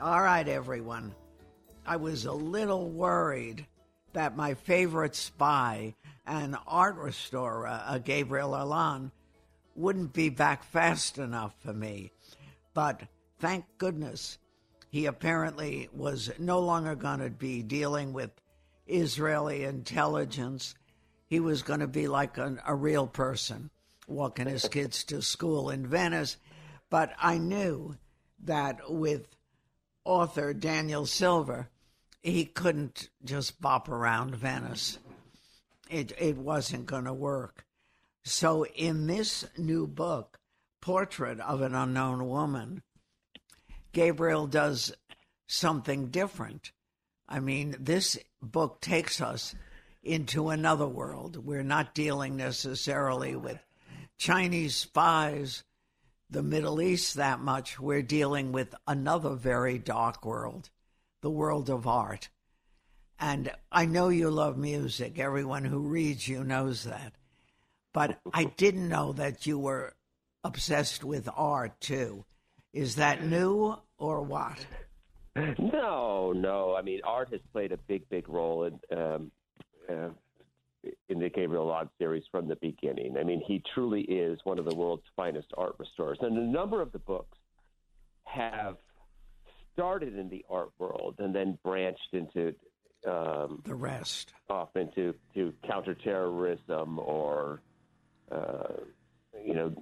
[0.00, 1.12] All right, everyone.
[1.84, 3.66] I was a little worried
[4.12, 9.10] that my favorite spy and art restorer, uh, Gabriel Allon,
[9.74, 12.12] wouldn't be back fast enough for me.
[12.72, 13.00] But
[13.40, 14.38] thank goodness
[14.90, 18.30] he apparently was no longer going to be dealing with
[18.86, 20.74] Israeli intelligence.
[21.26, 23.70] He was going to be like an, a real person,
[24.06, 26.36] walking his kids to school in Venice.
[26.90, 27.96] But I knew
[28.44, 29.26] that with
[30.04, 31.68] author Daniel Silva,
[32.22, 34.98] he couldn't just bop around Venice.
[35.90, 37.64] It, it wasn't going to work.
[38.22, 40.38] So, in this new book,
[40.80, 42.82] Portrait of an Unknown Woman,
[43.92, 44.94] Gabriel does
[45.46, 46.72] something different.
[47.28, 49.54] I mean, this book takes us
[50.02, 51.44] into another world.
[51.44, 53.58] We're not dealing necessarily with
[54.18, 55.64] Chinese spies,
[56.30, 57.80] the Middle East that much.
[57.80, 60.70] We're dealing with another very dark world,
[61.22, 62.28] the world of art.
[63.18, 65.18] And I know you love music.
[65.18, 67.14] Everyone who reads you knows that.
[67.92, 69.94] But I didn't know that you were
[70.42, 72.24] obsessed with art too.
[72.72, 74.66] Is that new or what?
[75.36, 76.76] No, no.
[76.76, 79.32] I mean, art has played a big, big role in um,
[79.88, 80.10] uh,
[81.08, 83.16] in the Gabriel Allon series from the beginning.
[83.18, 86.80] I mean, he truly is one of the world's finest art restorers, and a number
[86.80, 87.38] of the books
[88.24, 88.76] have
[89.72, 92.54] started in the art world and then branched into
[93.06, 97.60] um, the rest off into to counterterrorism or
[98.30, 98.74] uh,
[99.44, 99.72] you know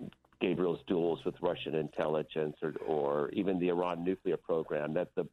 [0.43, 4.93] Gabriel's duels with Russian intelligence or, or even the Iran nuclear program.
[4.93, 5.25] That's a,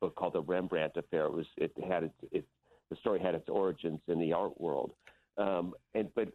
[0.00, 1.26] book called The Rembrandt Affair.
[1.26, 2.44] It was it had its, it,
[2.88, 4.92] the story had its origins in the art world.
[5.36, 6.28] Um, and but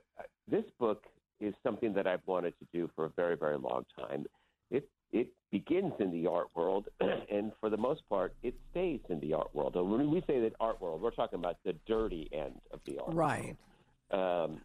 [0.47, 1.05] this book
[1.39, 4.25] is something that I've wanted to do for a very very long time.
[4.69, 6.87] It it begins in the art world,
[7.31, 9.75] and for the most part, it stays in the art world.
[9.75, 12.99] And when we say that art world, we're talking about the dirty end of the
[12.99, 13.15] art.
[13.15, 13.57] Right.
[14.11, 14.51] World.
[14.51, 14.61] Um,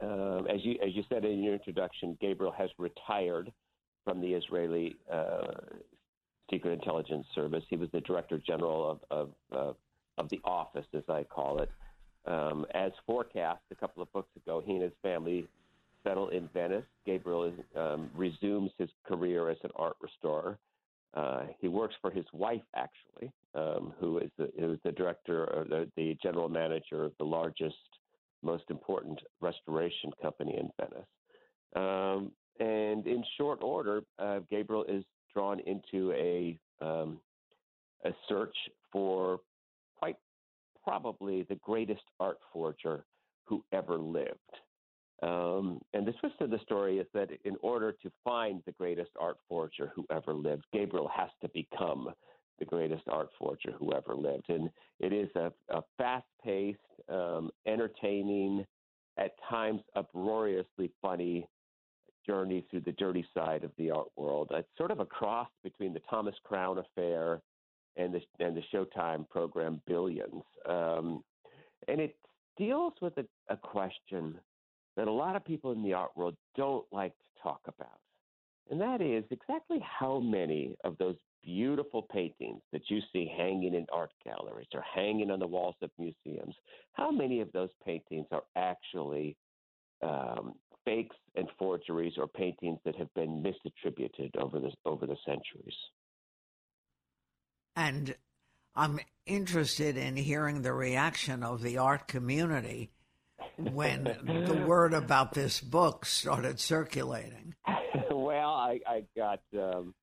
[0.00, 3.52] um, as you as you said in your introduction, Gabriel has retired
[4.04, 5.52] from the Israeli uh,
[6.50, 7.64] Secret Intelligence Service.
[7.68, 9.72] He was the Director General of of, uh,
[10.20, 11.70] of the office, as I call it.
[12.26, 15.46] Um, as forecast a couple of books ago, he and his family
[16.02, 16.84] settle in Venice.
[17.04, 20.58] Gabriel is, um, resumes his career as an art restorer.
[21.14, 25.44] Uh, he works for his wife, actually, um, who is the, who is the director
[25.44, 27.76] or the, the general manager of the largest
[28.46, 31.10] most important restoration company in Venice.
[31.74, 35.04] Um, and in short order, uh, Gabriel is
[35.34, 37.20] drawn into a um,
[38.04, 38.56] a search
[38.92, 39.40] for
[39.98, 40.16] quite
[40.84, 43.04] probably the greatest art forger
[43.44, 44.52] who ever lived.
[45.22, 49.10] Um, and the twist of the story is that in order to find the greatest
[49.18, 52.10] art forger who ever lived, Gabriel has to become
[52.58, 54.48] the greatest art forger who ever lived.
[54.48, 58.64] And it is a, a fast paced, um, entertaining,
[59.18, 61.46] at times uproariously funny
[62.26, 64.48] journey through the dirty side of the art world.
[64.52, 67.40] It's sort of a cross between the Thomas Crown affair
[67.96, 70.42] and the, and the Showtime program Billions.
[70.68, 71.22] Um,
[71.88, 72.16] and it
[72.58, 74.38] deals with a, a question
[74.96, 78.00] that a lot of people in the art world don't like to talk about.
[78.70, 81.16] And that is exactly how many of those
[81.46, 85.90] beautiful paintings that you see hanging in art galleries or hanging on the walls of
[85.98, 86.54] museums,
[86.92, 89.36] how many of those paintings are actually
[90.02, 95.76] um, fakes and forgeries or paintings that have been misattributed over the over the centuries?
[97.76, 98.16] And
[98.74, 102.90] I'm interested in hearing the reaction of the art community
[103.56, 107.54] when the word about this book started circulating.
[108.10, 109.94] well, I, I got um,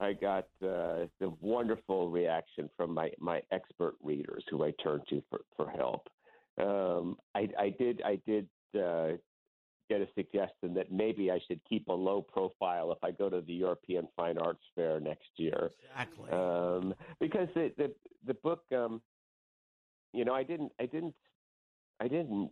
[0.00, 5.22] I got uh, the wonderful reaction from my, my expert readers who I turn to
[5.28, 6.08] for, for help.
[6.60, 9.12] Um, I, I did I did uh,
[9.88, 13.40] get a suggestion that maybe I should keep a low profile if I go to
[13.40, 15.70] the European Fine Arts Fair next year.
[15.92, 16.30] Exactly.
[16.30, 17.94] Um, because the the,
[18.26, 19.00] the book, um,
[20.12, 21.14] you know, I didn't I didn't
[22.00, 22.50] I didn't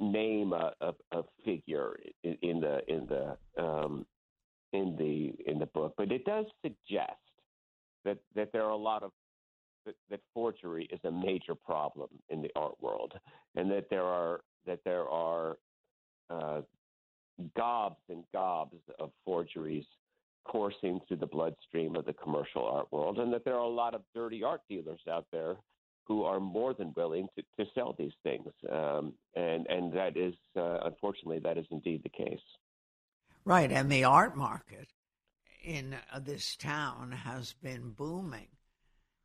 [0.00, 4.06] name a, a, a figure in, in, the in the um,
[4.74, 7.12] in the in the book, but it does suggest
[8.04, 9.12] that that there are a lot of
[9.86, 13.12] that, that forgery is a major problem in the art world,
[13.54, 15.56] and that there are that there are
[16.28, 16.60] uh,
[17.56, 19.86] gobs and gobs of forgeries
[20.44, 23.94] coursing through the bloodstream of the commercial art world, and that there are a lot
[23.94, 25.56] of dirty art dealers out there
[26.06, 28.52] who are more than willing to, to sell these things.
[28.70, 32.40] Um, and, and that is, uh, unfortunately, that is indeed the case.
[33.44, 33.70] Right.
[33.70, 34.88] And the art market
[35.62, 38.48] in uh, this town has been booming.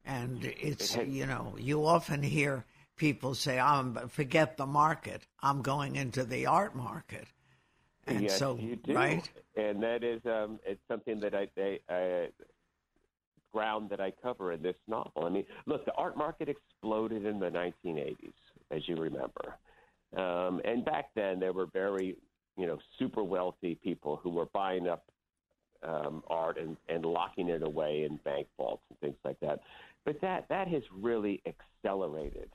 [0.05, 2.65] And it's, you know, you often hear
[2.95, 5.27] people say, "I'm oh, forget the market.
[5.41, 7.27] I'm going into the art market."
[8.07, 8.93] And yes, so, you do.
[8.93, 9.29] right?
[9.55, 12.29] And that is um, it's something that I, I, I
[13.53, 15.25] ground that I cover in this novel.
[15.25, 18.33] I mean, look, the art market exploded in the 1980s,
[18.71, 19.57] as you remember,
[20.15, 22.15] um, and back then there were very,
[22.59, 25.05] you know, super wealthy people who were buying up
[25.83, 29.59] um, art and, and locking it away in bank vaults and things like that.
[30.05, 32.49] But that that has really accelerated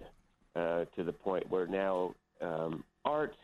[0.55, 3.35] uh, to the point where now um, art,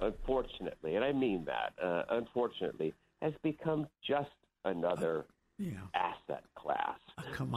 [0.00, 4.30] unfortunately, and I mean that, uh, unfortunately, has become just
[4.64, 5.24] another
[5.58, 5.72] yeah.
[5.94, 6.98] asset class,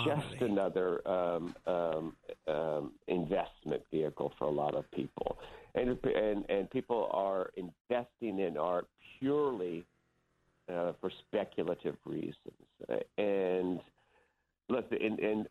[0.06, 2.16] just another um, um,
[2.48, 5.38] um, investment vehicle for a lot of people,
[5.76, 8.88] and and and people are investing in art
[9.20, 9.84] purely
[10.72, 12.36] uh, for speculative reasons,
[13.18, 13.80] and
[14.70, 15.46] look, in, in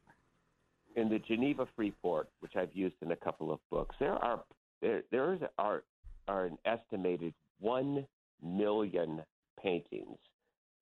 [0.97, 4.43] in the Geneva Freeport, which I've used in a couple of books, there are
[4.81, 5.83] there there is are
[6.27, 8.07] are an estimated one
[8.43, 9.23] million
[9.63, 10.19] paintings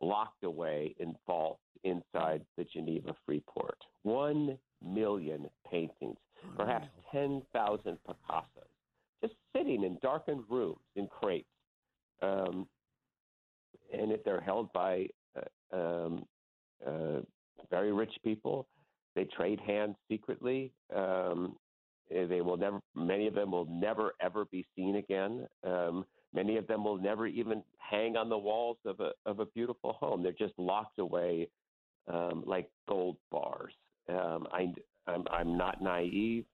[0.00, 3.78] locked away in vaults inside the Geneva Freeport.
[4.02, 6.18] One million paintings,
[6.56, 8.68] perhaps ten thousand Picassos,
[9.22, 11.48] just sitting in darkened rooms in crates,
[12.22, 12.66] um,
[13.92, 16.24] and if they're held by uh, um,
[16.86, 17.20] uh,
[17.70, 18.66] very rich people
[19.16, 20.70] they trade hands secretly.
[20.94, 21.56] Um,
[22.08, 22.78] they will never.
[22.94, 25.48] Many of them will never ever be seen again.
[25.64, 26.04] Um,
[26.34, 29.94] many of them will never even hang on the walls of a of a beautiful
[29.94, 30.22] home.
[30.22, 31.48] They're just locked away
[32.12, 33.72] um, like gold bars.
[34.08, 34.72] Um, I,
[35.06, 36.44] I'm, I'm not naive.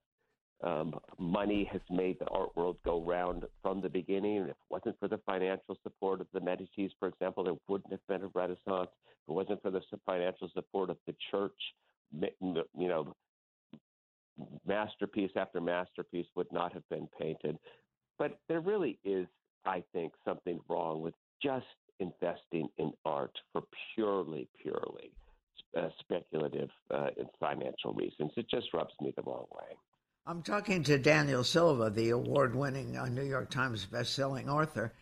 [0.62, 4.38] Um, money has made the art world go round from the beginning.
[4.38, 7.90] And if it wasn't for the financial support of the Medicis, for example, there wouldn't
[7.90, 8.90] have been a Renaissance.
[8.92, 11.52] If it wasn't for the financial support of the church,
[12.12, 13.14] you know,
[14.66, 17.58] masterpiece after masterpiece would not have been painted.
[18.18, 19.26] But there really is,
[19.64, 21.66] I think, something wrong with just
[22.00, 23.62] investing in art for
[23.94, 25.12] purely, purely
[25.76, 28.32] uh, speculative uh, and financial reasons.
[28.36, 29.76] It just rubs me the wrong way.
[30.26, 34.92] I'm talking to Daniel Silva, the award winning uh, New York Times bestselling author.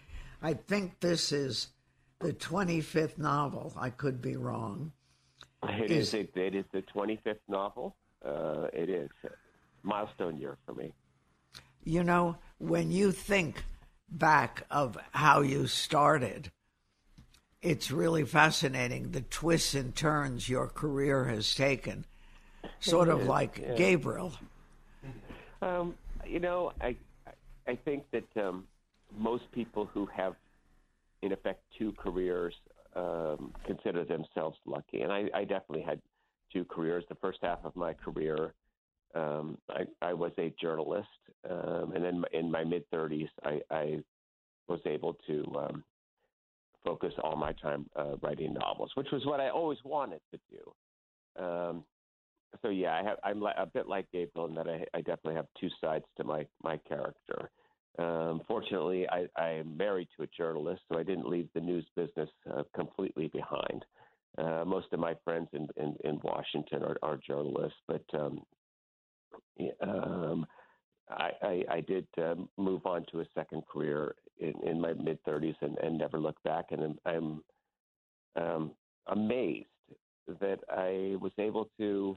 [0.43, 1.69] I think this is
[2.21, 3.73] the 25th novel.
[3.77, 4.93] I could be wrong.
[5.63, 7.97] It is, is a, it is the 25th novel.
[8.25, 9.29] Uh, it is a
[9.83, 10.95] milestone year for me.
[11.85, 13.65] You know, when you think
[14.11, 16.51] back of how you started,
[17.63, 22.05] it's really fascinating the twists and turns your career has taken,
[22.81, 23.75] sort of like yeah.
[23.75, 24.33] Gabriel.
[25.63, 25.95] Um,
[26.27, 26.97] you know, I
[27.67, 28.65] I think that um,
[29.17, 30.35] most people who have,
[31.23, 32.55] in effect, two careers
[32.97, 35.03] um, consider themselves lucky.
[35.03, 36.01] And I, I, definitely had
[36.53, 37.05] two careers.
[37.09, 38.55] The first half of my career,
[39.15, 41.09] um, I, I, was a journalist,
[41.49, 43.99] um, and then in my mid 30s, I, I,
[44.69, 45.85] was able to um,
[46.85, 51.43] focus all my time uh, writing novels, which was what I always wanted to do.
[51.43, 51.85] Um,
[52.63, 55.47] so yeah, I have, I'm a bit like Gabriel in that I, I definitely have
[55.61, 57.51] two sides to my my character.
[57.99, 61.87] Um, fortunately, I, I am married to a journalist, so I didn't leave the news
[61.97, 63.85] business uh, completely behind.
[64.39, 68.41] Uh, most of my friends in, in, in Washington are, are, journalists, but um,
[69.83, 70.47] um,
[71.09, 75.23] I, I, I, did um, move on to a second career in, in my mid
[75.25, 76.67] 30s and, and, never looked back.
[76.71, 77.43] And I'm,
[78.37, 78.71] I'm um,
[79.09, 79.67] amazed
[80.41, 82.17] that I was able to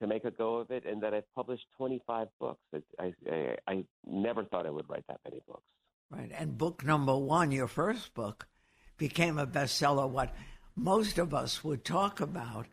[0.00, 2.60] to make a go of it, and that I've published 25 books.
[2.98, 5.62] I, I, I never thought I would write that many books.
[6.10, 6.32] Right.
[6.34, 8.48] And book number one, your first book,
[8.96, 10.08] became a bestseller.
[10.08, 10.34] What
[10.74, 12.66] most of us would talk about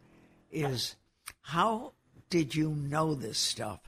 [0.52, 0.96] is
[1.42, 1.94] how
[2.30, 3.80] did you know this stuff?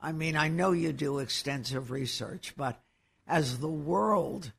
[0.00, 2.80] I mean, I know you do extensive research, but
[3.26, 4.52] as the world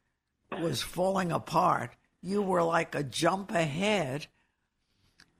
[0.52, 4.28] was falling apart, you were like a jump ahead.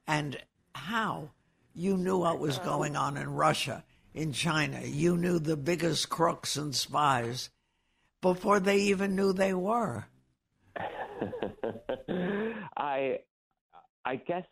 [0.08, 0.38] And
[0.74, 1.32] how?
[1.74, 4.82] You knew what was going on in Russia, in China.
[4.84, 7.50] You knew the biggest crooks and spies
[8.22, 10.06] before they even knew they were.
[12.78, 13.20] I
[14.06, 14.46] I guess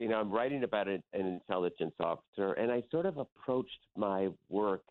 [0.00, 4.28] you know I'm writing about an, an intelligence officer, and I sort of approached my
[4.48, 4.82] work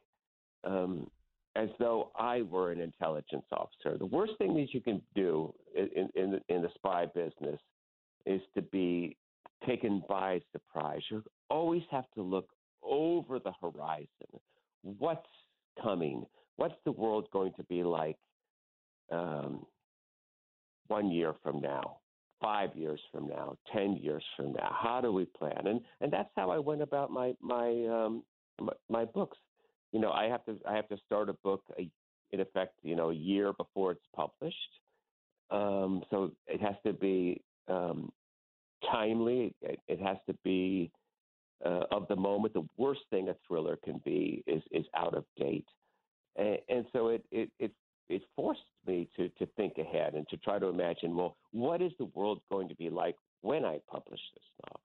[0.64, 1.10] um,
[1.56, 3.98] as though I were an intelligence officer.
[3.98, 7.60] The worst thing that you can do in in, in the spy business
[8.26, 9.18] is to be
[9.68, 11.02] taken by surprise.
[11.10, 12.48] You always have to look
[12.84, 14.08] over the horizon.
[14.84, 15.28] What's
[15.82, 16.26] coming?
[16.56, 18.18] What's the world going to be like
[19.12, 19.66] um,
[20.88, 21.98] one year from now,
[22.42, 24.76] five years from now, ten years from now?
[24.78, 25.66] How do we plan?
[25.66, 28.24] And and that's how I went about my my um,
[28.60, 29.38] my, my books.
[29.92, 31.90] You know, I have to I have to start a book a,
[32.32, 34.56] in effect, you know, a year before it's published.
[35.52, 38.12] Um, so it has to be um,
[38.92, 39.54] timely.
[39.62, 40.92] It, it, has to be
[41.66, 42.54] uh, of the moment.
[42.54, 45.68] The worst thing a thriller can be is is out of date,
[46.36, 47.72] and, and so it, it it
[48.10, 51.16] it forced me to to think ahead and to try to imagine.
[51.16, 54.82] Well, what is the world going to be like when I publish this novel?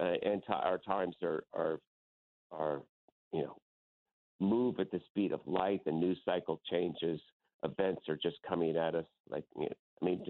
[0.00, 1.80] Uh, and t- our times are are
[2.50, 2.82] are
[3.32, 3.56] you know
[4.40, 5.84] move at the speed of light.
[5.84, 7.20] The news cycle changes.
[7.62, 10.24] Events are just coming at us like you know, I mean.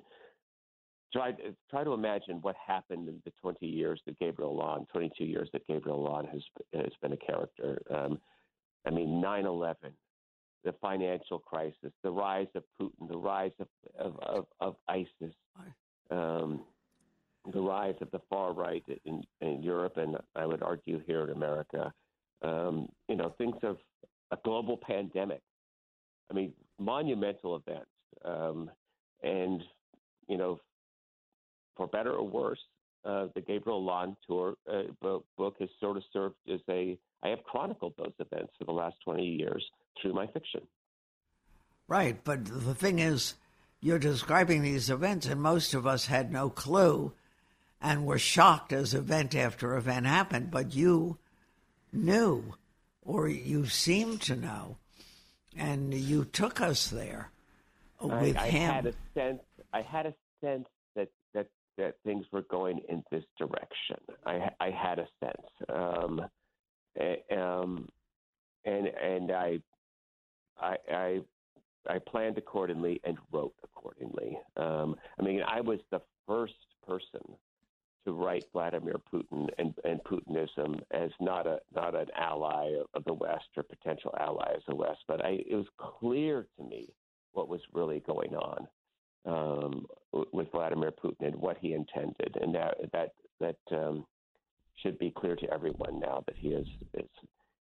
[1.12, 1.32] Try,
[1.68, 5.66] try to imagine what happened in the 20 years that Gabriel Allon, 22 years that
[5.66, 6.40] Gabriel Allon has
[6.72, 7.82] has been a character.
[7.90, 8.20] Um,
[8.86, 9.74] I mean, 9/11,
[10.64, 15.34] the financial crisis, the rise of Putin, the rise of, of, of, of ISIS,
[16.10, 16.62] um,
[17.52, 21.30] the rise of the far right in, in Europe, and I would argue here in
[21.30, 21.92] America.
[22.42, 23.78] Um, you know, things of
[24.30, 25.40] a global pandemic.
[26.30, 27.90] I mean, monumental events.
[28.24, 28.70] Um,
[29.22, 29.62] and,
[30.28, 30.60] you know,
[31.76, 32.60] for better or worse,
[33.04, 36.98] uh, the Gabriel Allon tour uh, book has sort of served as a.
[37.22, 39.64] I have chronicled those events for the last 20 years
[40.00, 40.62] through my fiction.
[41.86, 43.34] Right, but the thing is,
[43.80, 47.12] you're describing these events, and most of us had no clue
[47.80, 51.18] and were shocked as event after event happened, but you
[51.92, 52.54] knew,
[53.02, 54.76] or you seemed to know,
[55.56, 57.30] and you took us there
[58.00, 58.70] with I, I him.
[58.70, 59.42] Had a sense,
[59.72, 63.96] I had a sense that, that, that things were going in this direction.
[64.26, 65.46] I, I had a sense.
[65.68, 66.20] Um,
[67.36, 67.88] um,
[68.64, 69.60] and and I,
[70.92, 71.20] I,
[71.88, 74.38] I, planned accordingly and wrote accordingly.
[74.56, 76.54] Um, I mean, I was the first
[76.86, 77.20] person
[78.04, 83.12] to write Vladimir Putin and, and Putinism as not a not an ally of the
[83.12, 86.88] West or potential ally of the West, but I, it was clear to me
[87.32, 88.66] what was really going on
[89.26, 89.86] um,
[90.32, 94.06] with Vladimir Putin and what he intended, and that that that um,
[94.82, 97.08] should be clear to everyone now that he is, is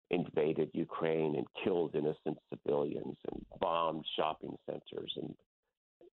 [0.09, 5.35] invaded Ukraine and killed innocent civilians and bombed shopping centers and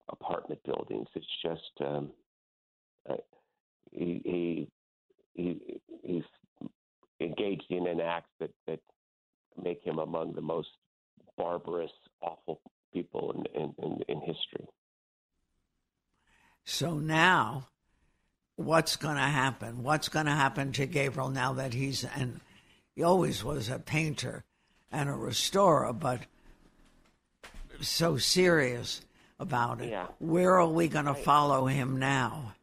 [0.10, 1.08] apartment buildings.
[1.16, 2.12] It's just um,
[3.10, 3.16] uh,
[3.92, 4.68] he, he,
[5.34, 6.24] he he's
[7.20, 8.80] engaged in an act that that
[9.62, 10.70] make him among the most
[11.38, 12.62] barbarous, awful
[12.94, 14.68] people in in, in, in history.
[16.66, 17.68] So now,
[18.56, 19.82] what's going to happen?
[19.82, 22.42] What's going to happen to Gabriel now that he's and
[22.96, 24.44] he always was a painter
[24.92, 26.22] and a restorer, but
[27.82, 29.02] so serious
[29.40, 29.90] about it.
[29.90, 30.08] Yeah.
[30.20, 32.54] Where are we going to follow him now?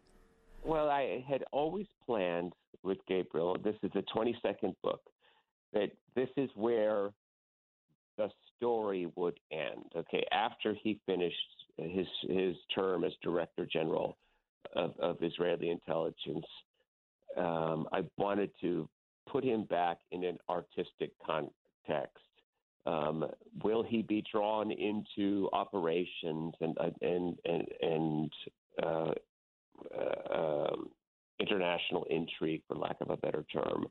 [0.65, 2.53] Well, I had always planned
[2.83, 5.01] with Gabriel, this is the 22nd book,
[5.73, 7.11] that this is where
[8.17, 9.85] the story would end.
[9.95, 11.37] Okay, after he finished
[11.77, 14.17] his his term as Director General
[14.75, 16.47] of, of Israeli intelligence,
[17.37, 18.89] um, I wanted to
[19.31, 22.23] put him back in an artistic context.
[22.87, 23.25] Um,
[23.65, 28.33] will he be drawn into operations and and and and
[28.83, 29.13] uh,
[29.99, 30.89] uh, um,
[31.41, 33.87] international intrigue, for lack of a better term,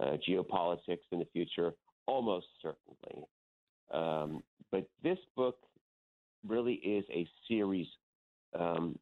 [0.00, 1.72] uh, geopolitics in the future?
[2.06, 3.24] Almost certainly.
[3.92, 5.58] Um, but this book
[6.46, 7.86] really is a series
[8.58, 8.98] um,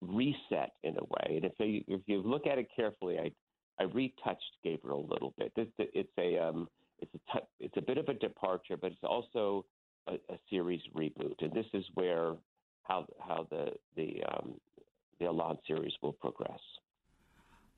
[0.00, 1.36] reset in a way.
[1.36, 3.30] And if you, if you look at it carefully, I
[3.78, 5.52] I retouched Gabriel a little bit.
[5.56, 6.68] It's, it's a um,
[7.00, 9.64] it's a t- it's a bit of a departure, but it's also
[10.06, 12.34] a, a series reboot, and this is where
[12.82, 14.54] how how the the um,
[15.18, 16.60] the Allon series will progress.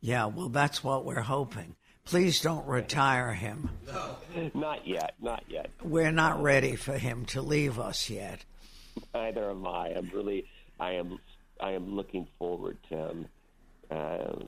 [0.01, 1.76] Yeah, well, that's what we're hoping.
[2.05, 3.70] Please don't retire him.
[3.86, 4.16] No.
[4.55, 5.70] Not yet, not yet.
[5.82, 8.44] We're not ready for him to leave us yet.
[9.12, 9.88] Neither am I.
[9.97, 10.44] I'm really,
[10.78, 11.18] I am,
[11.61, 13.26] I am looking forward to, um,
[13.90, 14.44] uh,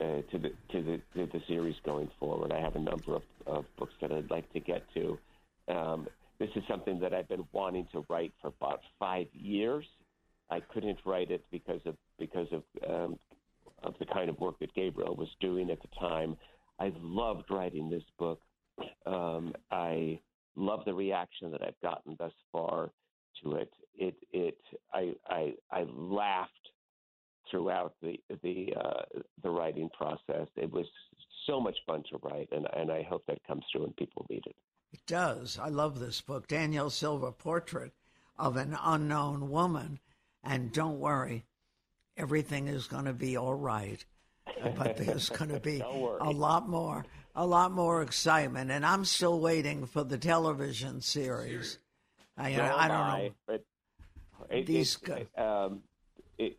[0.00, 2.52] uh, to the to the to the series going forward.
[2.52, 5.18] I have a number of, of books that I'd like to get to.
[5.68, 6.08] Um,
[6.38, 9.84] this is something that I've been wanting to write for about five years.
[10.50, 13.18] I couldn't write it because of because of um,
[13.82, 16.36] of the kind of work that Gabriel was doing at the time.
[16.78, 18.40] I loved writing this book.
[19.06, 20.20] Um, I
[20.56, 22.90] love the reaction that I've gotten thus far
[23.42, 23.72] to it.
[23.94, 24.58] It it
[24.92, 26.65] I I, I laughed
[27.50, 30.48] throughout the the uh, the writing process.
[30.56, 30.86] It was
[31.46, 34.42] so much fun to write, and and I hope that comes through and people read
[34.46, 34.56] it.
[34.92, 35.58] It does.
[35.60, 37.92] I love this book, Daniel Silva Portrait
[38.38, 40.00] of an Unknown Woman.
[40.42, 41.44] And don't worry,
[42.16, 44.04] everything is going to be all right.
[44.76, 45.80] But there's going to be
[46.20, 48.70] a lot more, a lot more excitement.
[48.70, 51.78] And I'm still waiting for the television series.
[52.38, 53.30] I, I don't I, know.
[53.46, 53.64] But
[54.50, 55.82] it, These it, um,
[56.38, 56.56] it,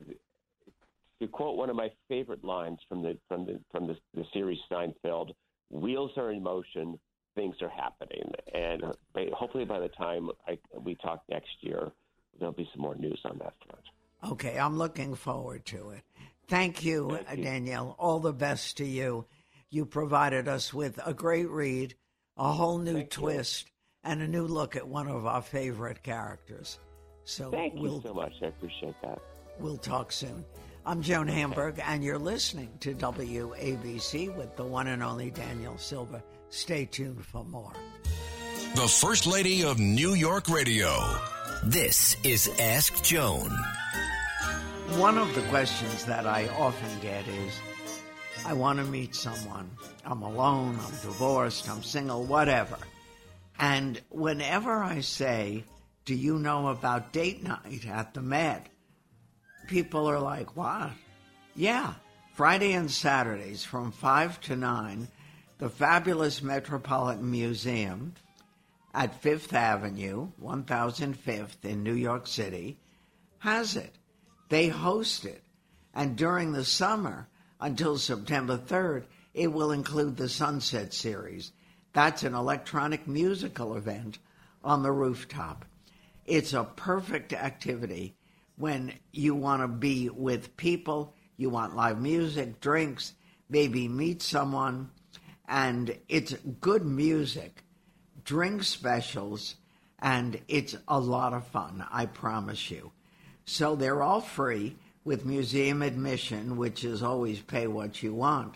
[1.21, 4.59] to quote one of my favorite lines from the from the from the, the series
[4.71, 5.31] Seinfeld,
[5.69, 6.99] "Wheels are in motion,
[7.35, 8.91] things are happening," and uh,
[9.33, 11.91] hopefully by the time I, we talk next year,
[12.39, 13.83] there'll be some more news on that front.
[14.33, 16.01] Okay, I'm looking forward to it.
[16.47, 17.43] Thank you, Thank you.
[17.43, 17.95] Daniel.
[17.99, 19.25] All the best to you.
[19.69, 21.95] You provided us with a great read,
[22.37, 23.21] a whole new Thank you.
[23.21, 23.69] twist,
[24.03, 26.79] and a new look at one of our favorite characters.
[27.25, 28.31] So Thank we'll you so much.
[28.41, 29.19] I appreciate that.
[29.59, 30.45] we'll talk soon.
[30.87, 36.23] I'm Joan Hamburg, and you're listening to WABC with the one and only Daniel Silva.
[36.49, 37.73] Stay tuned for more.
[38.73, 40.97] The First Lady of New York Radio.
[41.65, 43.49] This is Ask Joan.
[44.95, 47.59] One of the questions that I often get is
[48.45, 49.69] I want to meet someone.
[50.05, 52.77] I'm alone, I'm divorced, I'm single, whatever.
[53.59, 55.65] And whenever I say,
[56.05, 58.69] Do you know about date night at the Met?
[59.67, 60.91] People are like, What?
[61.55, 61.93] Yeah,
[62.33, 65.07] Friday and Saturdays from 5 to 9,
[65.57, 68.13] the fabulous Metropolitan Museum
[68.93, 72.77] at Fifth Avenue, 1005th in New York City,
[73.39, 73.93] has it.
[74.49, 75.43] They host it.
[75.93, 77.27] And during the summer,
[77.59, 81.51] until September 3rd, it will include the Sunset Series.
[81.93, 84.19] That's an electronic musical event
[84.63, 85.65] on the rooftop.
[86.25, 88.16] It's a perfect activity
[88.57, 93.13] when you want to be with people, you want live music, drinks,
[93.49, 94.89] maybe meet someone,
[95.47, 97.63] and it's good music,
[98.23, 99.55] drink specials,
[99.99, 102.91] and it's a lot of fun, I promise you.
[103.45, 108.55] So they're all free with museum admission, which is always pay what you want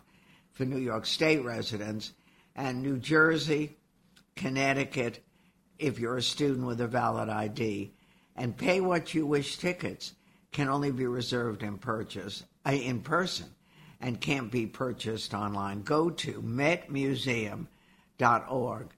[0.52, 2.12] for New York State residents,
[2.56, 3.78] and New Jersey,
[4.36, 5.24] Connecticut,
[5.80, 7.94] if you're a student with a valid ID,
[8.36, 10.14] and pay what you wish tickets
[10.52, 13.48] can only be reserved and purchased uh, in person
[14.00, 15.84] and can't be purchased online.
[15.84, 18.90] Go to metmuseum.org.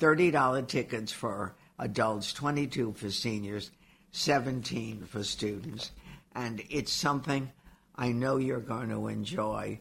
[0.00, 3.70] $30 tickets for adults, 22 for seniors,
[4.12, 5.92] 17 for students.
[6.34, 7.50] And it's something
[7.96, 9.80] I know you're going to enjoy.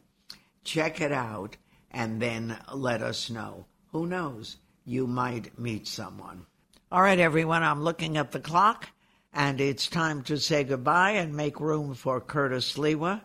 [0.64, 1.58] Check it out
[1.92, 3.66] and then let us know.
[3.92, 4.58] Who knows?
[4.86, 6.46] You might meet someone.
[6.92, 8.90] All right, everyone, I'm looking at the clock
[9.38, 13.22] and it's time to say goodbye and make room for Curtis Sliwa.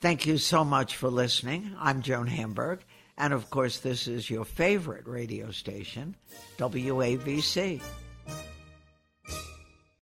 [0.00, 1.74] Thank you so much for listening.
[1.76, 2.84] I'm Joan Hamburg.
[3.16, 6.14] And of course, this is your favorite radio station,
[6.56, 7.82] WABC.